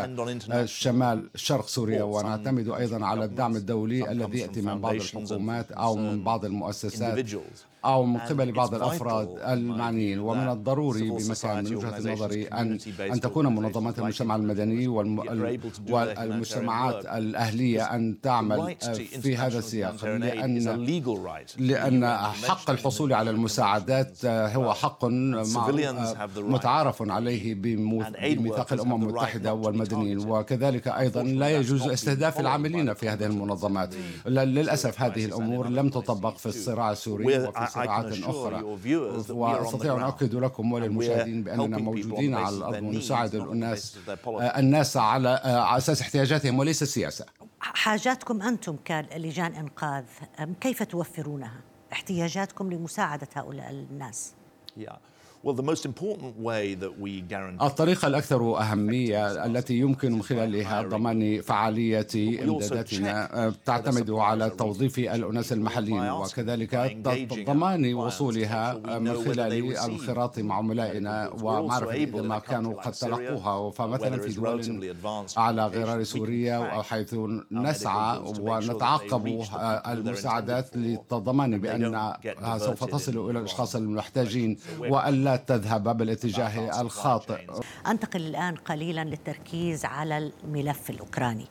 شمال 0.82 1.17
شرق 1.48 1.67
سوريا. 1.67 2.03
ونعتمد 2.03 2.67
أيضا 2.82 3.00
على 3.05 3.24
الدعم 3.29 3.53
الدولي 3.62 4.12
الذي 4.12 4.39
يأتي 4.39 4.62
من 4.62 4.82
بعض 4.84 4.94
الحكومات 4.96 5.67
أو 5.86 5.91
من 5.96 6.24
بعض 6.24 6.41
المؤسسات. 6.46 7.15
أو 7.86 8.06
من 8.06 8.18
قبل 8.18 8.51
بعض 8.51 8.75
الأفراد 8.75 9.30
المعنيين 9.48 10.20
ومن 10.20 10.50
الضروري 10.50 11.10
بمكان 11.10 11.63
من 11.63 11.75
وجهة 11.75 12.13
نظري 12.13 12.48
أن 12.48 12.80
أن 13.00 13.20
تكون 13.20 13.56
منظمات 13.56 14.00
المجتمع 14.00 14.36
المدني 14.36 14.88
والمجتمعات 15.89 17.06
الأهلية 17.06 17.84
أن 17.96 18.22
تعمل 18.22 18.75
في 19.22 19.38
هذا 19.38 19.60
السياق. 19.60 20.06
لأن 20.06 20.86
لأن 21.58 22.18
حق 22.48 22.70
الحصول 22.70 23.13
على 23.13 23.30
المساعدات 23.30 24.25
هو 24.25 24.74
حق 24.74 25.06
متعارف 26.38 27.12
عليه 27.12 27.56
بميثاق 27.56 28.74
الأمم 28.74 29.04
المتحدة 29.04 29.54
والمدنيين. 29.54 30.30
وكذلك 30.30 30.88
أيضا 30.88 31.24
لا 31.24 31.50
يجوز 31.50 31.88
استهداف 31.88 32.39
العاملين 32.39 32.94
في 32.94 33.10
هذه 33.10 33.25
المنظمات. 33.25 33.89
للأسف 34.25 35.01
هذه 35.01 35.25
الأمور 35.25 35.68
لم 35.70 35.89
تطبق 35.89 36.38
في 36.38 36.46
الصراع 36.46 36.92
السوري. 36.92 37.25
وفي 37.38 37.75
صراعات 37.75 38.24
أخرى. 38.24 38.63
وأستطيع 39.29 39.96
أن 39.96 40.01
أؤكد 40.01 40.36
لكم 40.36 40.72
وللمشاهدين 40.72 41.44
بأننا 41.44 41.77
موجودين 41.77 42.36
على 42.36 42.55
الأرض 42.58 42.84
ونساعد 42.84 43.36
الناس 43.36 43.98
الناس 44.36 44.98
على 44.98 45.41
أساس 45.77 46.01
احتياجاتهم 46.01 46.60
وليس 46.60 46.82
السياسة. 46.82 47.25
حاجاتكم 47.60 48.41
أنتم 48.41 48.75
كلجان 48.88 49.55
إنقاذ 49.55 50.03
كيف 50.62 50.84
توفرونها؟ 50.84 51.62
احتياجاتكم 51.94 52.74
لمساعدة 52.74 53.27
هؤلاء 53.36 53.70
الناس. 53.70 54.34
Yeah. 54.79 55.15
الطريقة 57.62 58.08
الأكثر 58.08 58.60
أهمية 58.60 59.46
التي 59.46 59.74
يمكن 59.80 60.12
من 60.12 60.22
خلالها 60.22 60.82
ضمان 60.82 61.42
فعالية 61.42 62.08
إمداداتنا 62.44 63.54
تعتمد 63.66 64.10
على 64.12 64.50
توظيف 64.50 65.00
الأناس 65.00 65.54
المحليين. 65.54 66.10
وكذلك 66.12 66.75
ضمان 67.46 67.94
وصولها 67.94 68.74
من 69.00 69.14
خلال 69.14 69.54
الانخراط 69.54 70.40
مع 70.40 70.56
عملائنا 70.56 71.30
ومعرفة 71.44 72.22
ما 72.22 72.40
كانوا 72.40 72.82
قد 72.82 72.92
تلقوها. 72.92 73.72
فمثلا 73.72 74.18
في 74.22 74.34
دول 74.34 74.96
على 75.38 75.66
غرار 75.68 76.04
سوريا 76.04 76.82
حيث 76.82 77.16
نسعى 77.52 78.20
ونتعقب 78.40 79.44
المساعدات 79.88 80.78
للضمان 80.78 81.58
بأنها 81.62 82.58
سوف 82.58 82.84
تصل 82.84 83.30
إلى 83.30 83.40
الأشخاص 83.40 83.75
المحتاجين 83.75 84.58
وألا 84.80 85.35
تذهب 85.36 85.98
بالاتجاه 85.98 86.82
الخاطئ. 86.82 87.62
أنتقل 87.88 88.22
الآن 88.22 88.56
قليلا 88.56 89.04
للتركيز 89.04 89.86
على 89.86 90.18
الملف 90.18 90.89
الأوكراني. 90.89 91.48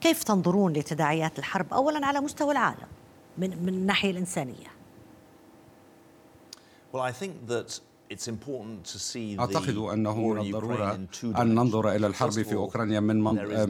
كيف 0.00 0.24
تنظرون 0.24 0.72
لتداعيات 0.72 1.38
الحرب 1.38 1.74
أولا 1.74 2.06
على 2.06 2.20
مستوى 2.20 2.52
العالم 2.52 2.88
من, 3.38 3.62
من 3.62 3.68
الناحية 3.68 4.10
الإنسانية؟ 4.10 4.66
Well, 6.92 7.00
I 7.00 7.12
think 7.12 7.32
that 7.48 7.80
أعتقد 9.38 9.76
أنه 9.76 10.28
من 10.28 10.40
الضرورة 10.40 11.00
أن 11.24 11.54
ننظر 11.54 11.94
إلى 11.94 12.06
الحرب 12.06 12.30
في 12.30 12.54
أوكرانيا 12.54 13.00
من 13.00 13.20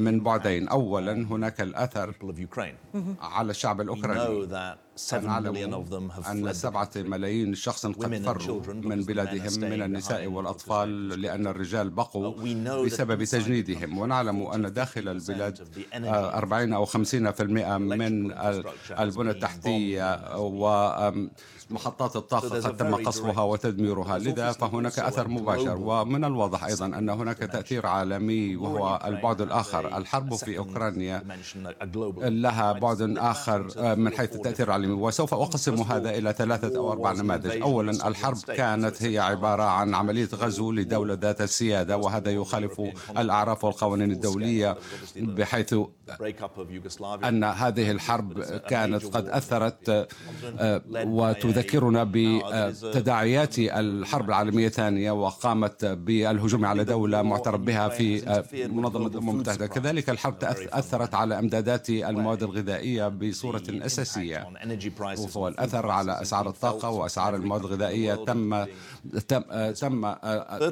من 0.00 0.20
بعدين. 0.20 0.68
أولا 0.68 1.12
هناك 1.12 1.60
الأثر 1.60 2.14
على 3.20 3.50
الشعب 3.50 3.80
الأوكراني. 3.80 4.48
أن 6.30 6.52
سبعة 6.52 6.90
ملايين 6.96 7.54
شخص 7.54 7.86
قد 7.86 8.22
فروا 8.22 8.62
من 8.72 9.02
بلادهم 9.02 9.60
من 9.60 9.82
النساء 9.82 10.26
والأطفال 10.26 11.08
لأن 11.08 11.46
الرجال 11.46 11.90
بقوا 11.90 12.34
بسبب 12.84 13.24
تجنيدهم. 13.24 13.98
ونعلم 13.98 14.46
أن 14.46 14.72
داخل 14.72 15.08
البلاد 15.08 15.58
40 15.94 16.72
أو 16.72 16.86
50% 16.86 17.78
من 17.78 18.32
البنى 18.90 19.30
التحتية 19.30 20.36
ومحطات 20.36 22.16
الطاقة 22.16 22.60
قد 22.60 22.76
تم 22.76 22.94
قصفها 22.94 23.42
وتدميرها. 23.42 24.18
لذا 24.18 24.52
فهناك 24.52 24.98
أثر 24.98 25.28
مباشر. 25.28 25.76
ومن 25.76 26.24
الواضح 26.24 26.64
أيضا 26.64 26.86
أن 26.86 27.10
هناك 27.10 27.38
تأثير 27.38 27.86
عالمي 27.86 28.56
وهو 28.56 29.00
البعد 29.04 29.40
الآخر. 29.40 29.98
الحرب 29.98 30.34
في 30.34 30.58
أوكرانيا 30.58 31.22
لها 32.20 32.72
بعد 32.72 33.00
آخر 33.18 33.60
من 33.96 34.12
حيث 34.12 34.36
التأثير 34.36 34.70
العالمي 34.80 35.02
وسوف 35.02 35.34
أقسم 35.34 35.82
هذا 35.82 36.10
إلى 36.10 36.32
ثلاثة 36.32 36.78
أو 36.78 36.92
أربع 36.92 37.12
نماذج. 37.12 37.62
أولا 37.62 38.08
الحرب 38.08 38.36
كانت 38.56 39.02
هي 39.02 39.18
عبارة 39.18 39.62
عن 39.62 39.94
عملية 39.94 40.28
غزو 40.34 40.72
لدولة 40.72 41.14
ذات 41.14 41.40
السيادة 41.40 41.96
وهذا 41.96 42.30
يخالف 42.30 42.80
الأعراف 43.18 43.64
والقوانين 43.64 44.10
الدولية 44.10 44.76
بحيث 45.16 45.74
أن 47.24 47.44
هذه 47.44 47.90
الحرب 47.90 48.40
كانت 48.42 49.04
قد 49.04 49.28
أثرت 49.28 50.08
وتذكرنا 50.94 52.10
بتداعيات 52.12 53.58
الحرب 53.58 54.28
العالمية 54.28 54.66
الثانية 54.66 55.10
وقامت 55.10 55.84
بالهجوم 55.84 56.64
على 56.64 56.84
دولة 56.84 57.22
معترف 57.22 57.60
بها 57.60 57.88
في 57.88 58.68
منظمة 58.68 59.06
الأمم 59.06 59.30
المتحدة 59.30 59.66
كذلك 59.66 60.10
الحرب 60.10 60.36
أثرت 60.72 61.14
على 61.14 61.38
إمدادات 61.38 61.90
المواد 61.90 62.42
الغذائية 62.42 63.08
بصورة 63.08 63.62
أساسية. 63.68 64.48
والأثر 65.36 65.90
على 65.90 66.22
أسعار 66.22 66.48
الطاقة 66.48 66.90
وأسعار 66.90 67.36
المواد 67.36 67.64
الغذائية. 67.64 68.14
تم 68.14 68.64
تم 69.28 69.42
تم 69.70 70.04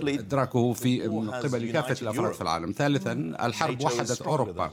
إدراكه 0.09 0.73
في 0.73 1.09
من 1.09 1.31
قبل 1.31 1.73
كافة 1.73 1.97
الأفراد 2.03 2.33
في 2.33 2.41
العالم. 2.41 2.75
ثالثا 2.77 3.13
الحرب 3.13 3.83
وحدت 3.85 4.23
أوروبا. 4.23 4.71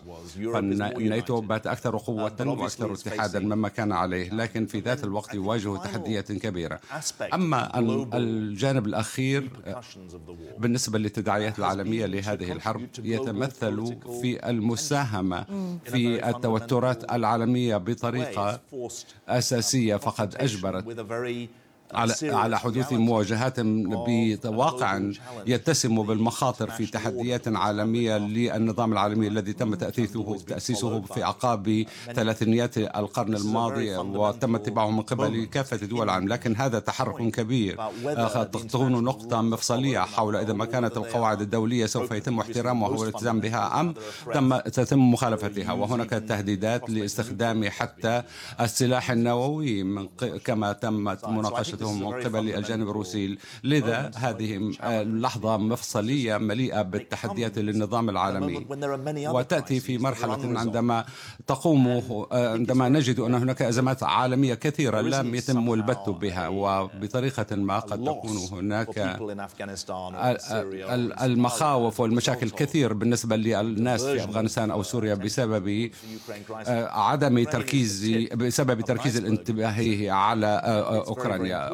فالناتو 0.53 1.41
بات 1.41 1.67
أكثر 1.67 1.97
قوة 1.97 2.35
وأكثر 2.39 2.93
اتحادا 2.93 3.39
مما 3.39 3.69
كان 3.69 3.91
عليه. 3.91 4.33
لكن 4.33 4.65
في 4.65 4.79
ذات 4.79 5.03
الوقت 5.03 5.33
يواجه 5.33 5.77
تحديات 5.77 6.31
كبيرة. 6.31 6.79
أما 7.33 7.79
الجانب 8.13 8.85
الأخير 8.85 9.49
بالنسبة 10.57 10.99
للتداعيات 10.99 11.59
العالمية 11.59 12.05
لهذه 12.05 12.51
الحرب 12.51 12.87
يتمثل 13.03 13.97
في 14.21 14.49
المساهمة 14.49 15.45
في 15.85 16.29
التوترات 16.29 17.13
العالمية 17.13 17.77
بطريقة 17.77 18.59
أساسية 19.27 19.95
فقد 19.95 20.35
أجبرت. 20.35 20.83
على 21.93 22.13
على 22.23 22.59
حدوث 22.59 22.93
مواجهات 22.93 23.59
بواقع 23.59 25.01
يتسم 25.47 26.03
بالمخاطر 26.03 26.69
في 26.69 26.85
تحديات 26.85 27.47
عالمية 27.47 28.17
للنظام 28.17 28.93
العالمي 28.93 29.27
الذي 29.27 29.53
تم 29.53 29.75
تأسيسه 29.75 30.37
تاسيسه 30.47 31.01
في 31.01 31.23
اعقاب 31.23 31.85
ثلاثينيات 32.13 32.77
القرن 32.77 33.35
الماضي 33.35 33.97
وتم 33.97 34.55
اتباعه 34.55 34.89
من 34.89 35.01
قبل 35.01 35.45
كافة 35.45 35.77
دول 35.77 36.03
العالم 36.03 36.27
لكن 36.27 36.55
هذا 36.55 36.79
تحرك 36.79 37.31
كبير. 37.31 37.79
تكون 38.53 39.03
نقطة 39.03 39.41
مفصلية 39.41 39.99
حول 39.99 40.35
إذا 40.35 40.53
ما 40.53 40.65
كانت 40.65 40.97
القواعد 40.97 41.41
الدولية 41.41 41.85
سوف 41.85 42.11
يتم 42.11 42.39
احترامها 42.39 42.89
والالتزام 42.89 43.39
بها 43.39 43.79
أم 43.79 43.93
تم 44.33 44.57
تتم 44.57 45.11
مخالفتها؟ 45.11 45.71
وهناك 45.71 46.09
تهديدات 46.09 46.89
لاستخدام 46.89 47.69
حتى 47.69 48.23
السلاح 48.61 49.11
النووي 49.11 49.83
من 49.83 50.07
كما 50.45 50.71
تمت 50.73 51.25
مناقشه 51.25 51.74
مناقشتهم 51.83 51.99
من 52.01 52.23
قبل 52.23 52.55
الجانب 52.55 52.89
الروسي. 52.89 53.37
لذا 53.63 54.11
هذه 54.15 54.71
لحظة 55.03 55.57
مفصلية 55.57 56.37
مليئة 56.37 56.81
بالتحديات 56.81 57.57
للنظام 57.57 58.09
العالمي. 58.09 58.65
وتأتي 59.15 59.79
في 59.79 59.97
مرحلة 59.97 60.59
عندما 60.59 61.05
تقوم 61.47 62.01
عندما 62.31 62.89
نجد 62.89 63.19
أن 63.19 63.35
هناك 63.35 63.61
أزمات 63.61 64.03
عالمية 64.03 64.53
كثيرة 64.53 65.01
لم 65.01 65.35
يتم 65.35 65.73
البت 65.73 66.09
بها. 66.09 66.47
وبطريقة 66.47 67.55
ما 67.55 67.79
قد 67.79 68.03
تكون 68.03 68.37
هناك 68.51 69.19
المخاوف 71.23 71.99
والمشاكل 71.99 72.49
كثير 72.49 72.93
بالنسبة 72.93 73.35
للناس 73.35 74.03
في 74.03 74.23
أفغانستان 74.23 74.71
أو 74.71 74.83
سوريا 74.83 75.13
بسبب 75.13 75.89
عدم 76.89 77.43
تركيز 77.43 78.09
بسبب 78.33 78.81
تركيز 78.81 79.17
الانتباه 79.17 80.11
على 80.11 80.61
أوكرانيا. 81.07 81.64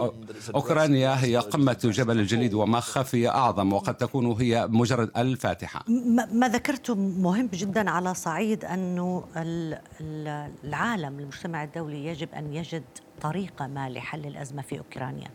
أوكرانيا 0.56 1.24
هي 1.24 1.38
قمة 1.38 1.80
جبل 1.84 2.20
الجليد 2.20 2.54
وما 2.54 2.80
خفي 2.80 3.30
أعظم 3.30 3.74
وقد 3.74 3.96
تكون 3.96 4.26
هي 4.26 4.68
مجرد 4.70 5.12
الفاتحة. 5.18 5.84
ما 6.32 6.50
ذكرتم 6.50 7.00
مهم 7.00 7.50
جدا 7.54 7.90
على 7.90 8.14
صعيد 8.14 8.66
أنه 8.66 9.24
العالم 10.64 11.20
المجتمع 11.20 11.64
الدولي 11.64 12.06
يجب 12.06 12.30
أن 12.34 12.54
يجد 12.54 12.84
طريقة 13.22 13.68
ما 13.68 13.90
لحل 13.90 14.26
الأزمة 14.26 14.62
في 14.62 14.78
أوكرانيا. 14.78 15.28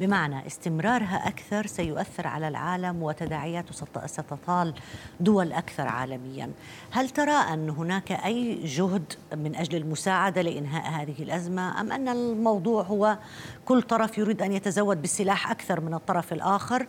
بمعنى 0.00 0.46
استمرارها 0.46 1.28
أكثر 1.28 1.66
سيؤثر 1.66 2.26
على 2.26 2.48
العالم 2.48 3.02
وتداعياته 3.02 3.72
ستطال 4.06 4.74
دول 5.20 5.52
أكثر 5.52 5.88
عالميا. 5.88 6.50
هل 6.90 7.10
ترى 7.10 7.32
أن 7.32 7.70
هناك 7.70 8.12
أي 8.12 8.64
جهد 8.64 9.12
من 9.36 9.56
أجل 9.56 9.76
المساعدة 9.76 10.42
لإنهاء 10.42 11.02
هذه 11.02 11.22
الأزمة؟ 11.22 11.80
أم 11.80 11.92
أن 11.92 12.08
الموضوع 12.08 12.82
هو 12.82 13.18
كل 13.64 13.82
طرف 13.82 14.18
يريد 14.18 14.42
أن 14.42 14.52
يتزود 14.52 15.02
بالسلاح 15.02 15.50
أكثر 15.50 15.80
من 15.80 15.94
الطرف 15.94 16.32
الآخر 16.32 16.86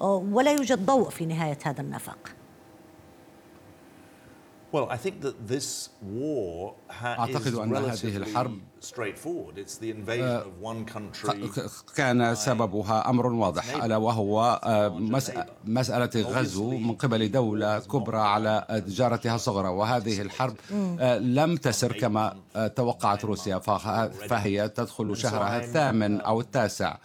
ولا 0.00 0.52
يوجد 0.52 0.86
ضوء 0.86 1.10
في 1.10 1.26
نهاية 1.26 1.58
هذا 1.64 1.80
النفق؟ 1.80 2.18
أعتقد 7.02 7.54
أن 7.54 7.76
هذه 7.76 8.16
الحرب 8.16 8.58
كان 11.96 12.34
سببها 12.34 13.10
أمر 13.10 13.26
واضح 13.26 13.84
ألا 13.84 13.96
وهو 13.96 14.60
مسألة 15.64 16.10
غزو 16.16 16.70
من 16.70 16.92
قبل 16.94 17.30
دولة 17.30 17.78
كبرى 17.78 18.18
على 18.18 18.82
جارتها 18.88 19.34
الصغرى 19.34 19.68
وهذه 19.68 20.20
الحرب 20.20 20.54
لم 21.20 21.56
تسر 21.56 21.92
كما 21.92 22.36
توقعت 22.76 23.24
روسيا 23.24 23.58
فهي 24.28 24.68
تدخل 24.68 25.16
شهرها 25.16 25.58
الثامن 25.64 26.20
أو 26.20 26.40
التاسع. 26.40 26.96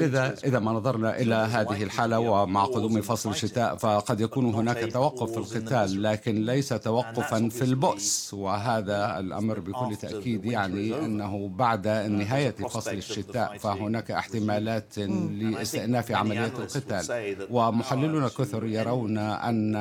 لذا 0.00 0.34
إذا 0.44 0.58
ما 0.58 0.72
نظرنا 0.72 1.20
إلى 1.20 1.34
هذه 1.34 1.82
الحالة 1.82 2.18
ومع 2.18 2.64
قدوم 2.64 3.00
فصل 3.00 3.30
الشتاء 3.30 3.76
فقد 3.76 4.20
يكون 4.20 4.54
هناك 4.54 4.92
توقف 4.92 5.30
في 5.30 5.38
القتال 5.38 6.02
لكن 6.02 6.44
ليس 6.46 6.68
توقفا 6.68 7.48
في 7.48 7.62
البؤس 7.62 8.34
وهذا 8.34 9.18
الأمر 9.18 9.60
بكل 9.60 9.81
تأكيد 9.90 10.44
يعني 10.44 11.04
أنه 11.04 11.48
بعد 11.48 11.88
نهاية 11.88 12.50
فصل 12.50 12.90
الشتاء 12.94 13.56
فهناك 13.58 14.10
احتمالات 14.10 14.98
لاستئناف 14.98 16.12
عمليات 16.12 16.52
القتال. 16.60 17.46
ومحللون 17.50 18.28
كثر 18.28 18.66
يرون 18.66 19.18
أن 19.18 19.76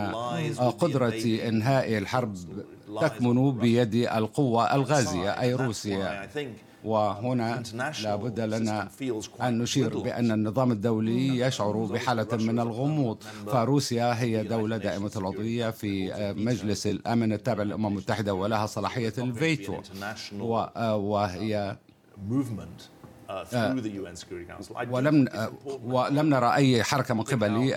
قدرة 0.80 1.24
إنهاء 1.48 1.98
الحرب 1.98 2.36
تكمن 3.02 3.52
بيد 3.52 3.96
القوة 3.96 4.76
الغازية 4.76 5.30
أي 5.42 5.54
روسيا. 5.54 6.30
وهنا 6.84 7.64
لا 8.04 8.16
بد 8.16 8.40
لنا 8.40 8.90
أن 9.42 9.58
نشير 9.58 10.00
بأن 10.00 10.32
النظام 10.32 10.72
الدولي 10.72 11.40
يشعر 11.40 11.78
بحالة 11.78 12.38
من 12.38 12.60
الغموض. 12.60 13.18
فروسيا 13.48 14.22
هي 14.22 14.44
دولة 14.44 14.78
دائمة 14.78 15.12
العضوية 15.16 15.70
في 15.70 16.14
مجلس 16.38 16.88
الأمن 16.88 17.34
التابع 17.34 17.64
للأمم 17.64 17.88
المتحدة 17.88 18.34
ولها 18.34 18.66
صلاحية 18.66 19.14
الفيتو. 19.18 19.78
وهي 20.40 21.78
ولم 24.90 25.28
ولم 25.84 26.30
نرى 26.30 26.56
أي 26.56 26.84
حركة 26.84 27.14
من 27.14 27.22
قبل 27.22 27.74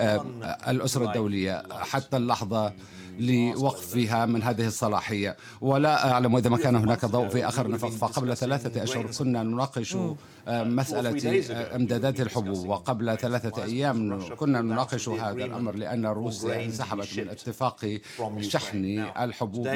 الأسرة 0.68 1.06
الدولية. 1.06 1.62
حتى 1.70 2.16
اللحظة 2.16 2.72
لوقفها 3.18 4.26
من 4.26 4.42
هذه 4.42 4.66
الصلاحية. 4.66 5.36
ولا 5.60 6.12
أعلم 6.12 6.36
إذا 6.36 6.50
ما 6.50 6.56
كان 6.56 6.76
هناك 6.76 7.04
ضوء 7.04 7.28
في 7.28 7.48
آخر 7.48 7.68
نفق 7.68 7.88
فقبل 7.88 8.36
ثلاثة 8.36 8.82
أشهر 8.82 9.06
كنا 9.18 9.42
نناقش 9.42 9.96
مسألة 10.48 11.44
إمدادات 11.76 12.20
الحبوب. 12.20 12.68
وقبل 12.68 13.16
ثلاثة 13.18 13.64
أيام 13.64 14.20
كنا 14.36 14.60
نناقش 14.60 15.08
هذا 15.08 15.44
الأمر 15.44 15.74
لأن 15.74 16.06
روسيا 16.06 16.64
انسحبت 16.64 17.18
من 17.18 17.28
اتفاق 17.28 17.98
شحن 18.40 19.04
الحبوب 19.20 19.68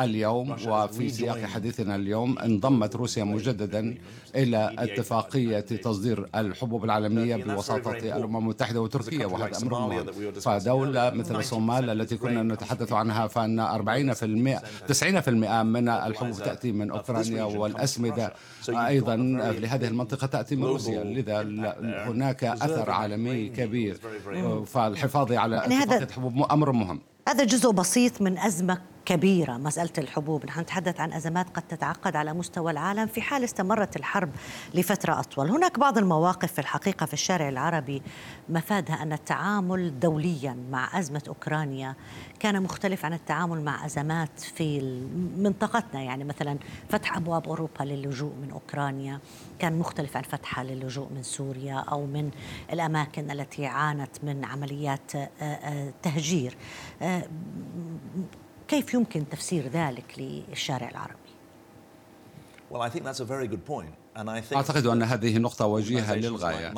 اليوم 0.00 0.56
وفي 0.66 1.08
سياق 1.08 1.44
حديثنا 1.44 1.96
اليوم 1.96 2.38
انضمت 2.38 2.96
روسيا 2.96 3.24
مجددا 3.24 3.98
إلى 4.34 4.74
اتفاقية 4.78 5.60
تصدير 5.60 6.28
الحبوب 6.34 6.84
العالمية 6.84 7.36
بوساطة 7.36 7.96
الأمم 7.96 8.36
المتحدة 8.36 8.80
وتركيا. 8.80 9.26
وهذا 9.26 9.58
أمر 9.62 9.78
مهم. 9.78 10.32
فدولة 10.32 11.10
مثل 11.10 11.36
الصومال 11.36 11.90
التي 11.90 12.16
كنا 12.16 12.39
نتحدث 12.42 12.92
عنها 12.92 13.26
فأن 13.26 13.60
40% 13.60 14.60
90% 14.88 15.28
من 15.62 15.88
الحبوب 15.88 16.36
تأتي 16.36 16.72
من 16.72 16.90
أوكرانيا 16.90 17.44
والأسمدة 17.44 18.32
أيضا. 18.68 19.16
لهذه 19.60 19.88
المنطقة 19.88 20.26
تأتي 20.26 20.56
من 20.56 20.64
روسيا 20.64 21.04
لذا 21.04 21.42
هناك 22.08 22.44
أثر 22.44 22.90
عالمي 22.90 23.48
كبير. 23.48 23.98
فالحفاظ 24.66 25.32
على 25.32 25.56
يعني 25.56 25.82
اتفاقية 25.82 26.04
الحبوب 26.04 26.46
أمر 26.52 26.72
مهم. 26.72 27.00
هذا 27.28 27.44
جزء 27.44 27.70
بسيط 27.70 28.22
من 28.22 28.38
أزمة 28.38 28.78
كبيرة 29.10 29.52
مسألة 29.52 29.90
الحبوب. 29.98 30.46
نحن 30.46 30.60
نتحدث 30.60 31.00
عن 31.00 31.12
أزمات 31.12 31.46
قد 31.50 31.62
تتعقد 31.62 32.16
على 32.16 32.32
مستوى 32.32 32.70
العالم 32.70 33.06
في 33.06 33.22
حال 33.22 33.44
استمرت 33.44 33.96
الحرب 33.96 34.30
لفترة 34.74 35.20
أطول. 35.20 35.50
هناك 35.50 35.78
بعض 35.78 35.98
المواقف 35.98 36.52
في 36.52 36.58
الحقيقة 36.58 37.06
في 37.06 37.12
الشارع 37.12 37.48
العربي 37.48 38.02
مفادها 38.48 39.02
أن 39.02 39.12
التعامل 39.12 40.00
دوليا 40.00 40.56
مع 40.70 40.98
أزمة 40.98 41.22
أوكرانيا 41.28 41.94
كان 42.40 42.62
مختلف 42.62 43.04
عن 43.04 43.12
التعامل 43.12 43.62
مع 43.62 43.86
أزمات 43.86 44.40
في 44.40 44.80
منطقتنا. 45.36 46.02
يعني 46.02 46.24
مثلا 46.24 46.58
فتح 46.88 47.16
أبواب 47.16 47.48
أوروبا 47.48 47.82
للجوء 47.82 48.32
من 48.42 48.50
أوكرانيا 48.50 49.20
كان 49.58 49.78
مختلف 49.78 50.16
عن 50.16 50.22
فتحها 50.22 50.64
للجوء 50.64 51.08
من 51.14 51.22
سوريا 51.22 51.74
أو 51.74 52.06
من 52.06 52.30
الأماكن 52.72 53.30
التي 53.30 53.66
عانت 53.66 54.24
من 54.24 54.44
عمليات 54.44 55.12
تهجير. 56.02 56.56
كيف 58.70 58.94
يمكن 58.94 59.28
تفسير 59.28 59.68
ذلك 59.68 60.14
للشارع 60.18 60.88
العربي؟ 60.88 61.14
Well, 62.70 62.80
I 62.80 62.88
think 62.88 63.04
that's 63.04 63.20
a 63.20 63.24
very 63.24 63.48
good 63.48 63.64
point. 63.66 63.90
أعتقد 64.56 64.86
أن 64.86 65.02
هذه 65.02 65.38
نقطة 65.38 65.66
وجيهة 65.66 66.14
للغاية. 66.14 66.72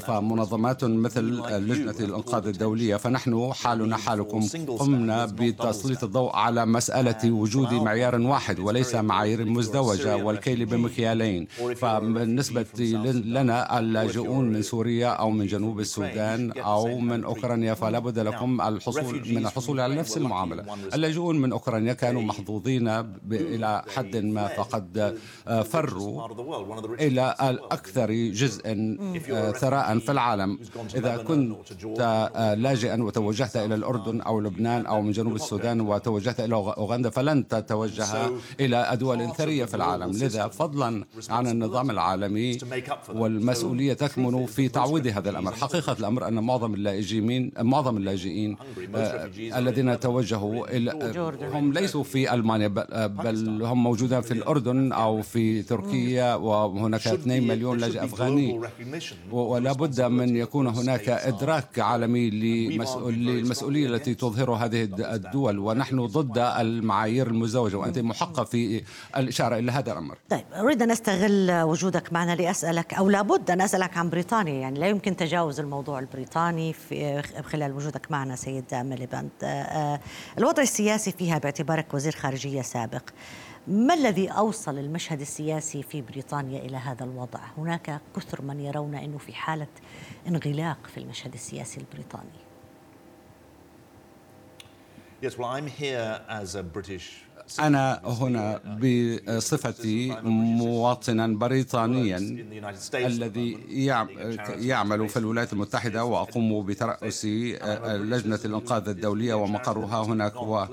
فمنظمات 0.00 0.84
مثل 0.84 1.22
لجنة 1.68 1.94
الإنقاذ 2.00 2.46
الدولية 2.46 2.96
فنحن 2.96 3.52
حالنا 3.52 3.96
حالكم 3.96 4.48
قمنا 4.78 5.26
بتسليط 5.26 6.04
الضوء 6.04 6.36
على 6.36 6.66
مسألة 6.66 7.30
وجود 7.30 7.72
معيار 7.72 8.20
واحد 8.20 8.60
وليس 8.60 8.94
معايير 8.94 9.44
مزدوجة 9.44 10.16
والكيل 10.16 10.66
بمكيالين. 10.66 11.46
فبالنسبة 11.76 12.66
لنا 13.24 13.78
اللاجئون 13.78 14.44
من 14.44 14.62
سوريا 14.62 15.08
أو 15.08 15.30
من 15.30 15.46
جنوب 15.46 15.80
السودان 15.80 16.52
أو 16.52 16.98
من 16.98 17.24
أوكرانيا 17.24 17.74
فلا 17.74 17.98
بد 17.98 18.18
لكم 18.18 18.60
الحصول 18.60 19.22
من 19.28 19.46
الحصول 19.46 19.80
على 19.80 19.94
نفس 19.94 20.16
المعاملة. 20.16 20.64
اللاجئون 20.94 21.38
من 21.40 21.52
أوكرانيا 21.52 21.92
كانوا 21.92 22.22
محظوظين 22.22 22.88
إلى 23.32 23.82
حد 23.94 24.16
ما 24.16 24.48
فقد 24.48 25.18
فروا. 25.64 26.28
إلى 27.00 27.34
الأكثر 27.40 28.12
جزء 28.12 28.62
آه، 29.30 29.52
ثراء 29.52 29.98
في 29.98 30.12
العالم. 30.12 30.58
إذا 30.94 31.16
كنت 31.16 31.56
آه، 32.00 32.54
لاجئا 32.54 33.02
وتوجهت 33.02 33.56
إلى 33.56 33.74
الأردن 33.74 34.20
أو 34.20 34.40
لبنان 34.40 34.86
أو 34.86 35.02
من 35.02 35.12
جنوب 35.12 35.34
السودان 35.34 35.80
وتوجهت 35.80 36.40
إلى 36.40 36.54
أوغندا 36.54 37.10
فلن 37.10 37.48
تتوجه 37.48 38.04
إلى 38.60 38.96
دول 39.00 39.34
ثرية 39.36 39.64
في 39.64 39.74
العالم. 39.74 40.10
لذا 40.10 40.48
فضلا 40.48 41.04
عن 41.30 41.46
النظام 41.46 41.90
العالمي 41.90 42.58
والمسؤولية 43.14 43.92
تكمن 43.92 44.46
في 44.46 44.68
تعويض 44.68 45.06
هذا 45.06 45.30
الأمر. 45.30 45.52
حقيقة 45.52 45.96
الأمر 46.00 46.28
أن 46.28 46.34
معظم 46.44 46.74
اللاجئين 46.74 47.52
معظم 47.60 47.96
اللاجئين 47.96 48.56
آه، 48.94 49.30
الذين 49.58 50.00
توجهوا 50.00 50.76
إلى 50.76 50.90
هم 51.52 51.72
ليسوا 51.72 52.02
في 52.02 52.34
ألمانيا 52.34 52.68
بل 53.06 53.62
هم 53.62 53.82
موجودين 53.82 54.20
في 54.20 54.32
الأردن 54.32 54.92
أو 54.92 55.22
في 55.22 55.62
تركيا 55.62 56.34
وهناك 56.76 57.06
2 57.06 57.46
مليون 57.46 57.78
لاجئ 57.78 58.04
أفغاني. 58.04 58.60
ولا 59.32 59.72
بد 59.72 60.00
من 60.00 60.36
يكون 60.36 60.66
هناك 60.66 61.08
إدراك 61.08 61.78
عالمي 61.78 62.30
للمسؤولية 62.30 63.86
التي 63.86 64.14
تظهر 64.14 64.50
هذه 64.50 64.88
الدول. 64.98 65.58
ونحن 65.58 66.06
ضد 66.06 66.38
المعايير 66.38 67.26
المزدوجة 67.26 67.76
وأنت 67.76 67.98
محقة 67.98 68.44
في 68.44 68.82
الإشارة 69.16 69.58
إلى 69.58 69.72
هذا 69.72 69.92
الأمر. 69.92 70.18
طيب 70.30 70.44
أريد 70.54 70.82
أن 70.82 70.90
أستغل 70.90 71.62
وجودك 71.62 72.12
معنا 72.12 72.34
لأسألك 72.34 72.94
أو 72.94 73.08
لابد 73.08 73.50
أن 73.50 73.60
أسألك 73.60 73.96
عن 73.96 74.10
بريطانيا. 74.10 74.54
يعني 74.54 74.80
لا 74.80 74.88
يمكن 74.88 75.16
تجاوز 75.16 75.60
الموضوع 75.60 75.98
البريطاني 75.98 76.72
في 76.72 77.22
خلال 77.42 77.72
وجودك 77.72 78.10
معنا 78.10 78.36
سيد 78.36 78.74
ميليباند 78.74 79.30
آه، 79.42 79.46
آه، 79.46 80.00
الوضع 80.38 80.62
السياسي 80.62 81.12
فيها 81.12 81.38
باعتبارك 81.38 81.94
وزير 81.94 82.12
خارجية 82.12 82.62
سابق. 82.62 83.02
ما 83.68 83.94
الذي 83.94 84.28
أوصل 84.28 84.78
المشهد 84.78 85.20
السياسي 85.20 85.82
في 85.82 86.02
بريطانيا 86.02 86.60
إلى 86.60 86.76
هذا 86.76 87.04
الوضع؟ 87.04 87.40
هناك 87.58 88.00
كثر 88.16 88.42
من 88.42 88.60
يرون 88.60 88.94
إنه 88.94 89.18
في 89.18 89.34
حالة 89.34 89.66
انغلاق 90.28 90.78
في 90.86 90.98
المشهد 90.98 91.34
السياسي 91.34 91.80
البريطاني. 91.80 92.38
Yes, 95.20 95.36
well, 95.36 95.48
I'm 95.48 95.66
here 95.66 96.20
as 96.28 96.54
a 96.54 96.62
British 96.62 97.24
أنا 97.60 98.00
هنا 98.04 98.60
بصفتي 99.36 100.16
مواطنا 100.22 101.26
بريطانيا 101.26 102.16
الذي 102.94 103.58
يعمل 104.58 105.08
في 105.08 105.16
الولايات 105.16 105.52
المتحدة 105.52 106.04
وأقوم 106.04 106.66
بترأس 106.66 107.24
لجنة 107.24 108.38
الإنقاذ 108.44 108.88
الدولية 108.88 109.34
ومقرها 109.34 110.04
هناك 110.04 110.42
و... 110.42 110.64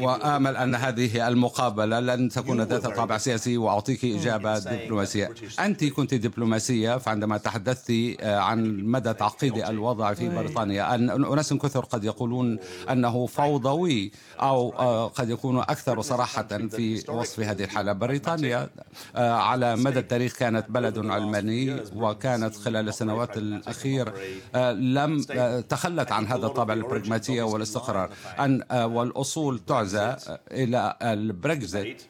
وآمل 0.00 0.56
أن 0.56 0.74
هذه 0.74 1.28
المقابلة 1.28 2.00
لن 2.00 2.28
تكون 2.28 2.60
ذات 2.60 2.86
طابع 2.86 3.18
سياسي 3.18 3.56
وأعطيك 3.56 4.04
إجابة 4.04 4.58
دبلوماسية. 4.58 5.30
أنت 5.60 5.84
كنت 5.84 6.14
دبلوماسية 6.14 6.98
فعندما 6.98 7.36
تحدثت 7.38 7.92
عن 8.22 8.84
مدى 8.84 9.12
تعقيد 9.12 9.58
الوضع 9.58 10.14
في 10.14 10.28
بريطانيا. 10.28 10.94
أن 10.94 11.10
أناس 11.10 11.52
كثر 11.52 11.80
قد 11.84 12.04
يقولون 12.04 12.58
أنه 12.90 13.26
فوضوي 13.26 14.12
أو 14.40 14.68
قد 15.08 15.30
يكون 15.30 15.59
أكثر 15.60 16.00
صراحة 16.00 16.42
في 16.42 17.04
وصف 17.08 17.40
هذه 17.40 17.64
الحالة. 17.64 17.92
بريطانيا 17.92 18.70
آه، 19.16 19.32
على 19.32 19.76
مدى 19.76 19.98
التاريخ 19.98 20.36
كانت 20.36 20.70
بلد 20.70 21.06
علماني 21.06 21.82
وكانت 21.96 22.56
خلال 22.56 22.88
السنوات 22.88 23.36
الأخير 23.36 24.12
آه، 24.54 24.72
لم 24.72 25.26
آه، 25.30 25.60
تخلت 25.60 26.12
عن 26.12 26.26
هذا 26.26 26.46
الطابع 26.46 26.74
البراغماتية 26.74 27.42
والإستقرار. 27.42 28.10
أن 28.38 28.62
والأصول 28.72 29.58
تعزى 29.58 30.16
إلى 30.50 30.96
البريكزيت. 31.02 32.02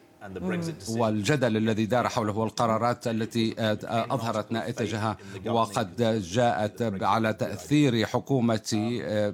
والجدل 0.89 1.57
الذي 1.57 1.85
دار 1.85 2.09
حوله 2.09 2.37
والقرارات 2.37 3.07
التي 3.07 3.55
آه، 3.59 3.77
آه، 3.85 4.13
أظهرت 4.13 4.51
ناتجها 4.51 5.17
وقد 5.45 6.21
جاءت 6.21 7.03
على 7.03 7.33
تأثير 7.33 8.05
حكومة 8.05 8.99
آه، 9.03 9.33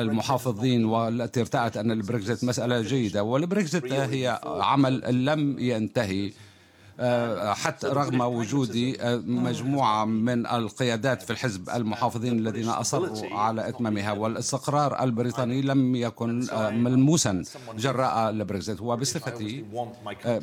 المحافظين 0.00 0.84
والتي 0.84 1.40
ارتأت 1.40 1.76
أن 1.76 1.90
البريكزيت 1.90 2.44
مسألة 2.44 2.80
جيدة. 2.80 3.22
والبريكزيت 3.22 3.92
هي 3.92 4.40
عمل 4.44 5.24
لم 5.24 5.58
ينتهي. 5.58 6.32
حتى 7.54 7.86
رغم 7.86 8.20
وجود 8.20 8.96
آه، 9.00 9.16
مجموعة 9.16 10.04
من 10.04 10.46
القيادات 10.46 11.22
في 11.22 11.30
الحزب 11.30 11.70
المحافظين 11.70 12.38
الذين 12.38 12.68
أصروا 12.68 13.34
على 13.34 13.68
إتمامها 13.68 14.12
والاستقرار 14.12 15.02
البريطاني 15.02 15.62
لم 15.62 15.96
يكن 15.96 16.50
آه، 16.50 16.70
ملموسا 16.70 17.42
جراء 17.78 18.30
البريكزيت 18.30 18.80
وبصفتي 18.80 19.64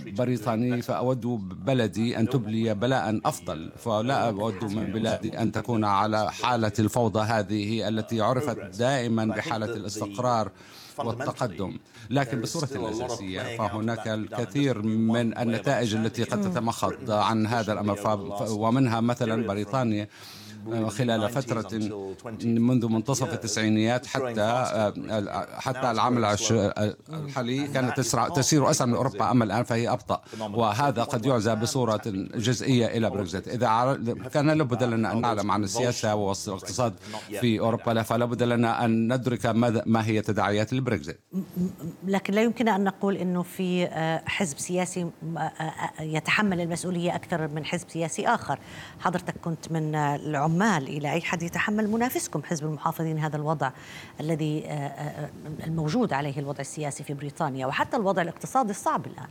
بريطاني 0.07 0.81
فأود 0.81 1.21
بلدي 1.65 2.17
أن 2.19 2.29
تبلي 2.29 2.73
بلاء 2.73 3.21
أفضل 3.25 3.71
فلا 3.77 4.27
أود 4.29 4.63
من 4.63 4.91
بلادي 4.91 5.41
أن 5.41 5.51
تكون 5.51 5.83
على 5.85 6.31
حالة 6.31 6.71
الفوضى 6.79 7.19
هذه 7.19 7.87
التي 7.87 8.21
عرفت 8.21 8.57
دائما 8.79 9.25
بحالة 9.25 9.65
الاستقرار 9.65 10.51
والتقدم. 10.99 11.77
لكن 12.09 12.41
بصورة 12.41 12.91
أساسية 12.91 13.57
فهناك 13.57 14.07
الكثير 14.07 14.81
من 14.81 15.37
النتائج 15.37 15.95
التي 15.95 16.23
قد 16.23 16.41
تتمخض 16.41 17.11
عن 17.11 17.47
هذا 17.47 17.73
الأمر. 17.73 17.97
ومنها 18.49 18.99
مثلا 19.01 19.47
بريطانيا. 19.47 20.07
خلال 20.89 21.29
فترة 21.29 21.77
منذ 22.43 22.87
منتصف 22.87 23.33
التسعينيات 23.33 24.05
حتى 24.05 24.65
حتى 25.53 25.91
العام 25.91 26.17
الحالي 27.09 27.67
كانت 27.67 27.99
تسير 28.35 28.69
أسرع 28.69 28.87
من 28.87 28.93
أوروبا 28.93 29.31
أما 29.31 29.43
الآن 29.43 29.63
فهي 29.63 29.89
أبطأ. 29.89 30.21
وهذا 30.39 31.03
قد 31.03 31.25
يعزى 31.25 31.55
بصورة 31.55 32.01
جزئية 32.35 32.85
إلى 32.85 33.09
بريكزيت. 33.09 33.47
إذا 33.47 33.99
كان 34.33 34.49
لابد 34.49 34.83
لنا 34.83 35.11
أن 35.11 35.21
نعلم 35.21 35.51
عن 35.51 35.63
السياسة 35.63 36.15
والاقتصاد 36.15 36.93
في 37.41 37.59
أوروبا 37.59 38.01
فلا 38.01 38.25
بد 38.25 38.43
لنا 38.43 38.85
أن 38.85 39.13
ندرك 39.13 39.45
ما 39.85 40.05
هي 40.05 40.21
تداعيات 40.21 40.73
البريكزيت. 40.73 41.19
لكن 42.07 42.33
لا 42.33 42.41
يمكن 42.41 42.67
أن 42.67 42.83
نقول 42.83 43.17
أنه 43.17 43.41
في 43.41 43.85
آه، 43.85 44.21
حزب 44.25 44.59
سياسي 44.59 45.01
آه، 45.01 45.39
آه، 45.39 46.01
يتحمل 46.01 46.61
المسؤولية 46.61 47.15
أكثر 47.15 47.47
من 47.47 47.65
حزب 47.65 47.89
سياسي 47.89 48.27
آخر. 48.27 48.59
حضرتك 48.99 49.35
كنت 49.41 49.71
من 49.71 49.95
العمر 49.95 50.50
العمال 50.51 50.87
إلى 50.87 51.11
أي 51.11 51.21
حد 51.21 51.43
يتحمل 51.43 51.87
منافسكم 51.91 52.43
حزب 52.43 52.65
المحافظين 52.65 53.19
هذا 53.19 53.35
الوضع 53.35 53.71
الذي 54.19 54.63
آه، 54.65 54.71
آه، 54.71 55.29
الموجود 55.67 56.13
عليه 56.13 56.39
الوضع 56.39 56.59
السياسي 56.59 57.03
في 57.03 57.13
بريطانيا 57.13 57.65
وحتى 57.65 57.97
الوضع 57.97 58.21
الاقتصادي 58.21 58.71
الصعب 58.71 59.05
الآن. 59.05 59.27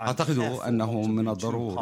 أعتقد 0.00 0.38
أنه 0.68 0.92
من 1.02 1.28
الضرورة 1.28 1.74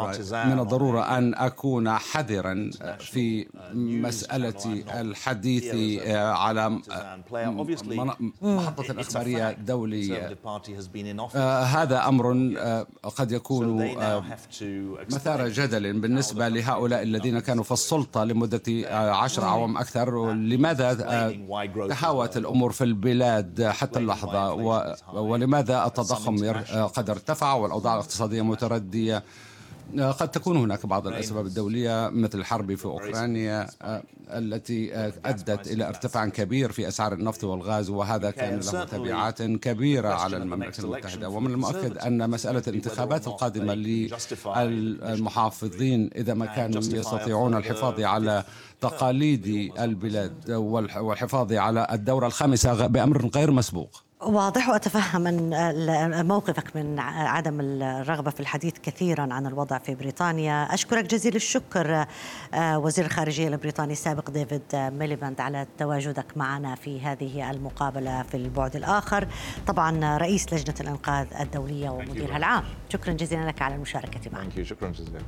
من 0.46 0.60
الضرورة 0.60 1.18
أن 1.18 1.34
أكون 1.34 1.90
حذرا 1.90 2.70
في 2.98 3.46
مسألة 3.74 4.82
الحديث 5.00 5.74
على 6.16 6.78
محطة 8.42 8.90
الإخبارية 8.90 9.50
الدولية 9.50 10.36
آه، 11.36 11.62
هذا 11.62 12.08
أمر 12.08 12.26
قد 13.02 13.32
يكون 13.32 13.66
مثار 15.12 15.48
جدل 15.48 16.00
بالنسبة 16.00 16.48
لهؤلاء 16.48 17.02
الذين 17.02 17.38
كانوا 17.38 17.64
في 17.64 17.72
السلطة 17.72 18.24
لمدة 18.24 18.62
عشر 19.14 19.42
أعوام 19.44 19.76
أكثر. 19.76 20.32
لماذا 20.32 20.90
تهاوت 21.88 22.36
الأمور 22.36 22.72
في 22.72 22.84
البلاد 22.84 23.62
حتى 23.62 23.98
اللحظة؟ 23.98 24.54
ولماذا 25.14 25.86
التضخم 25.86 26.25
التضخم 26.28 26.76
آه، 26.78 26.86
قد 26.86 27.10
ارتفع 27.10 27.54
والأوضاع 27.54 27.94
الاقتصادية 27.94 28.42
متردية. 28.42 29.22
آه، 29.98 30.10
قد 30.12 30.30
تكون 30.30 30.56
هناك 30.56 30.86
بعض 30.86 31.06
الأسباب 31.06 31.46
الدولية 31.46 32.08
مثل 32.08 32.38
الحرب 32.38 32.74
في 32.74 32.84
أوكرانيا 32.84 33.68
آه، 33.82 34.02
التي 34.28 34.96
أدت 35.24 35.66
إلى 35.66 35.88
ارتفاع 35.88 36.28
كبير 36.28 36.72
في 36.72 36.88
أسعار 36.88 37.12
النفط 37.12 37.44
والغاز 37.44 37.90
وهذا 37.90 38.30
كان 38.30 38.60
له 38.60 38.84
تبعات 38.84 39.42
كبيرة 39.42 40.08
على 40.08 40.36
المملكة 40.36 40.80
المتحدة. 40.80 41.28
ومن 41.28 41.50
المؤكد 41.50 41.98
أن 41.98 42.30
مسألة 42.30 42.62
الانتخابات 42.68 43.26
القادمة 43.26 43.74
للمحافظين 44.64 46.10
إذا 46.16 46.34
ما 46.34 46.46
كانوا 46.46 46.82
يستطيعون 46.82 47.54
الحفاظ 47.54 48.00
على 48.00 48.44
تقاليد 48.80 49.72
البلاد 49.78 50.50
والحفاظ 50.50 51.52
على 51.52 51.86
الدورة 51.92 52.26
الخامسة 52.26 52.86
بأمر 52.86 53.26
غير 53.34 53.50
مسبوق. 53.50 54.05
واضح 54.22 54.68
وأتفهم 54.68 55.20
من 55.20 56.26
موقفك 56.26 56.76
من 56.76 56.98
عدم 57.00 57.60
الرغبة 57.60 58.30
في 58.30 58.40
الحديث 58.40 58.72
كثيرا 58.82 59.34
عن 59.34 59.46
الوضع 59.46 59.78
في 59.78 59.94
بريطانيا، 59.94 60.74
أشكرك 60.74 61.04
جزيل 61.04 61.36
الشكر 61.36 62.06
آه، 62.54 62.78
وزير 62.78 63.04
الخارجية 63.04 63.48
البريطاني 63.48 63.92
السابق 63.92 64.30
ديفيد 64.30 64.62
ميليباند 64.74 65.40
على 65.40 65.66
تواجدك 65.78 66.36
معنا 66.36 66.74
في 66.74 67.00
هذه 67.00 67.50
المقابلة 67.50 68.22
في 68.22 68.36
البعد 68.36 68.76
الآخر، 68.76 69.28
طبعا 69.66 70.16
رئيس 70.18 70.52
لجنة 70.52 70.74
الأنقاذ 70.80 71.26
الدولية 71.40 71.90
ومديرها 71.90 72.36
العام، 72.36 72.64
شكرا 72.88 73.12
جزيلا 73.12 73.44
لك 73.44 73.62
على 73.62 73.74
المشاركة 73.74 74.30
معنا. 74.32 74.64
شكرا 74.64 74.88
جزيلا. 74.88 75.20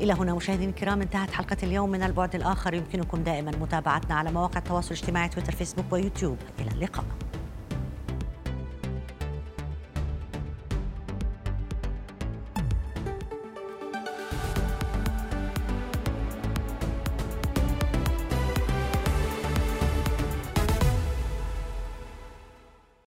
إلى 0.00 0.12
هنا 0.12 0.34
مشاهدينا 0.34 0.70
الكرام 0.70 1.02
انتهت 1.02 1.30
حلقة 1.30 1.56
اليوم 1.62 1.90
من 1.90 2.02
البعد 2.02 2.34
الآخر. 2.34 2.74
يمكنكم 2.74 3.22
دائما 3.22 3.50
متابعتنا 3.50 4.14
على 4.14 4.32
مواقع 4.32 4.58
التواصل 4.58 4.94
الاجتماعي 4.94 5.28
تويتر 5.28 5.52
فيسبوك 5.52 5.92
ويوتيوب. 5.92 6.36
إلى 6.60 6.70
اللقاء. 6.70 7.04